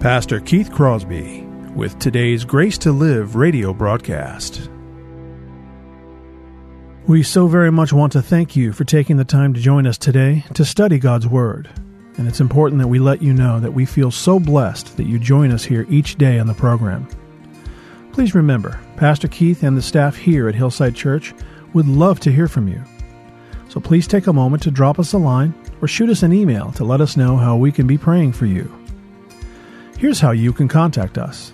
Pastor 0.00 0.38
Keith 0.38 0.70
Crosby 0.70 1.40
with 1.74 1.98
today's 1.98 2.44
Grace 2.44 2.78
to 2.78 2.92
Live 2.92 3.34
radio 3.34 3.74
broadcast. 3.74 4.70
We 7.08 7.24
so 7.24 7.48
very 7.48 7.72
much 7.72 7.92
want 7.92 8.12
to 8.12 8.22
thank 8.22 8.54
you 8.54 8.72
for 8.72 8.84
taking 8.84 9.16
the 9.16 9.24
time 9.24 9.54
to 9.54 9.60
join 9.60 9.88
us 9.88 9.98
today 9.98 10.44
to 10.54 10.64
study 10.64 11.00
God's 11.00 11.26
Word. 11.26 11.68
And 12.16 12.28
it's 12.28 12.40
important 12.40 12.80
that 12.80 12.88
we 12.88 12.98
let 12.98 13.22
you 13.22 13.32
know 13.32 13.58
that 13.60 13.74
we 13.74 13.84
feel 13.84 14.10
so 14.10 14.38
blessed 14.38 14.96
that 14.96 15.06
you 15.06 15.18
join 15.18 15.50
us 15.50 15.64
here 15.64 15.86
each 15.88 16.16
day 16.16 16.38
on 16.38 16.46
the 16.46 16.54
program. 16.54 17.08
Please 18.12 18.34
remember, 18.34 18.80
Pastor 18.96 19.26
Keith 19.26 19.64
and 19.64 19.76
the 19.76 19.82
staff 19.82 20.14
here 20.14 20.48
at 20.48 20.54
Hillside 20.54 20.94
Church 20.94 21.34
would 21.72 21.88
love 21.88 22.20
to 22.20 22.32
hear 22.32 22.46
from 22.46 22.68
you. 22.68 22.80
So 23.68 23.80
please 23.80 24.06
take 24.06 24.28
a 24.28 24.32
moment 24.32 24.62
to 24.62 24.70
drop 24.70 25.00
us 25.00 25.12
a 25.12 25.18
line 25.18 25.52
or 25.82 25.88
shoot 25.88 26.08
us 26.08 26.22
an 26.22 26.32
email 26.32 26.70
to 26.72 26.84
let 26.84 27.00
us 27.00 27.16
know 27.16 27.36
how 27.36 27.56
we 27.56 27.72
can 27.72 27.88
be 27.88 27.98
praying 27.98 28.32
for 28.32 28.46
you. 28.46 28.72
Here's 29.98 30.20
how 30.20 30.30
you 30.30 30.52
can 30.52 30.68
contact 30.68 31.18
us. 31.18 31.52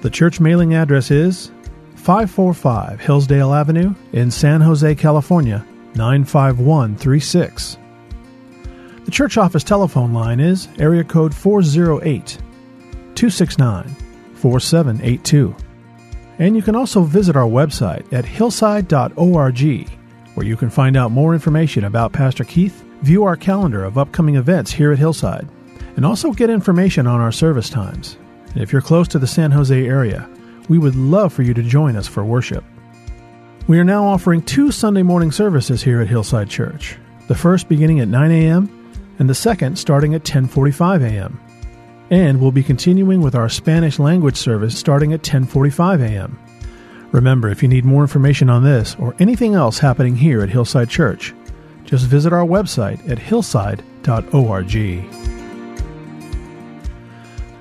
The 0.00 0.10
church 0.10 0.40
mailing 0.40 0.74
address 0.74 1.10
is 1.10 1.50
545 1.96 3.00
Hillsdale 3.00 3.52
Avenue 3.52 3.94
in 4.12 4.30
San 4.30 4.62
Jose, 4.62 4.94
California 4.94 5.64
95136. 5.94 7.76
The 9.04 9.10
church 9.10 9.36
office 9.36 9.64
telephone 9.64 10.12
line 10.12 10.38
is 10.38 10.68
area 10.78 11.02
code 11.02 11.34
408 11.34 12.38
269 13.14 13.96
4782. 14.34 15.56
And 16.38 16.56
you 16.56 16.62
can 16.62 16.74
also 16.76 17.02
visit 17.02 17.36
our 17.36 17.48
website 17.48 18.10
at 18.12 18.24
hillside.org, 18.24 19.88
where 20.34 20.46
you 20.46 20.56
can 20.56 20.70
find 20.70 20.96
out 20.96 21.10
more 21.10 21.34
information 21.34 21.84
about 21.84 22.12
Pastor 22.12 22.44
Keith, 22.44 22.84
view 23.02 23.24
our 23.24 23.36
calendar 23.36 23.84
of 23.84 23.98
upcoming 23.98 24.36
events 24.36 24.72
here 24.72 24.92
at 24.92 24.98
Hillside, 24.98 25.48
and 25.96 26.06
also 26.06 26.32
get 26.32 26.48
information 26.48 27.06
on 27.06 27.20
our 27.20 27.32
service 27.32 27.68
times. 27.68 28.16
And 28.54 28.62
if 28.62 28.72
you're 28.72 28.82
close 28.82 29.08
to 29.08 29.18
the 29.18 29.26
San 29.26 29.50
Jose 29.50 29.86
area, 29.86 30.28
we 30.68 30.78
would 30.78 30.96
love 30.96 31.32
for 31.32 31.42
you 31.42 31.54
to 31.54 31.62
join 31.62 31.96
us 31.96 32.06
for 32.06 32.24
worship. 32.24 32.64
We 33.68 33.78
are 33.78 33.84
now 33.84 34.04
offering 34.04 34.42
two 34.42 34.70
Sunday 34.72 35.02
morning 35.02 35.32
services 35.32 35.82
here 35.82 36.00
at 36.00 36.08
Hillside 36.08 36.48
Church. 36.48 36.96
The 37.28 37.34
first 37.34 37.68
beginning 37.68 38.00
at 38.00 38.08
9 38.08 38.30
a.m. 38.30 38.81
and 39.22 39.30
the 39.30 39.34
second 39.36 39.78
starting 39.78 40.16
at 40.16 40.24
10:45 40.24 41.04
a.m. 41.04 41.40
And 42.10 42.40
we'll 42.40 42.50
be 42.50 42.64
continuing 42.64 43.20
with 43.20 43.36
our 43.36 43.48
Spanish 43.48 44.00
language 44.00 44.36
service 44.36 44.76
starting 44.76 45.12
at 45.12 45.22
10:45 45.22 46.02
a.m. 46.02 46.36
Remember, 47.12 47.48
if 47.48 47.62
you 47.62 47.68
need 47.68 47.84
more 47.84 48.02
information 48.02 48.50
on 48.50 48.64
this 48.64 48.96
or 48.98 49.14
anything 49.20 49.54
else 49.54 49.78
happening 49.78 50.16
here 50.16 50.42
at 50.42 50.48
Hillside 50.48 50.88
Church, 50.88 51.32
just 51.84 52.06
visit 52.06 52.32
our 52.32 52.44
website 52.44 53.08
at 53.08 53.16
hillside.org. 53.16 54.74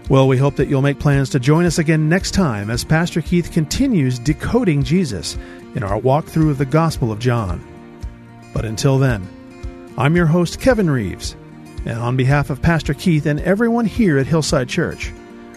Well, 0.10 0.28
we 0.28 0.38
hope 0.38 0.56
that 0.56 0.68
you'll 0.68 0.82
make 0.82 0.98
plans 0.98 1.30
to 1.30 1.40
join 1.40 1.66
us 1.66 1.78
again 1.78 2.10
next 2.10 2.32
time 2.32 2.72
as 2.72 2.84
Pastor 2.84 3.22
Keith 3.22 3.52
continues 3.52 4.18
decoding 4.18 4.82
Jesus 4.82 5.38
in 5.76 5.84
our 5.84 6.02
walkthrough 6.02 6.50
of 6.50 6.58
the 6.58 6.66
Gospel 6.66 7.12
of 7.12 7.20
John. 7.20 7.64
But 8.52 8.66
until 8.66 8.98
then, 8.98 9.28
I'm 9.98 10.16
your 10.16 10.26
host, 10.26 10.60
Kevin 10.60 10.90
Reeves, 10.90 11.36
and 11.86 12.00
on 12.00 12.16
behalf 12.18 12.50
of 12.50 12.62
Pastor 12.62 12.94
Keith 12.94 13.26
and 13.26 13.40
everyone 13.42 13.86
here 13.86 14.18
at 14.18 14.28
Hillside 14.28 14.70
Church, 14.70 15.12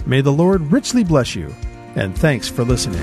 may 0.07 0.21
the 0.21 0.33
Lord 0.33 0.61
richly 0.73 1.05
bless 1.05 1.35
you, 1.35 1.55
and 1.97 2.17
thanks 2.17 2.49
for 2.49 2.65
listening. 2.65 3.03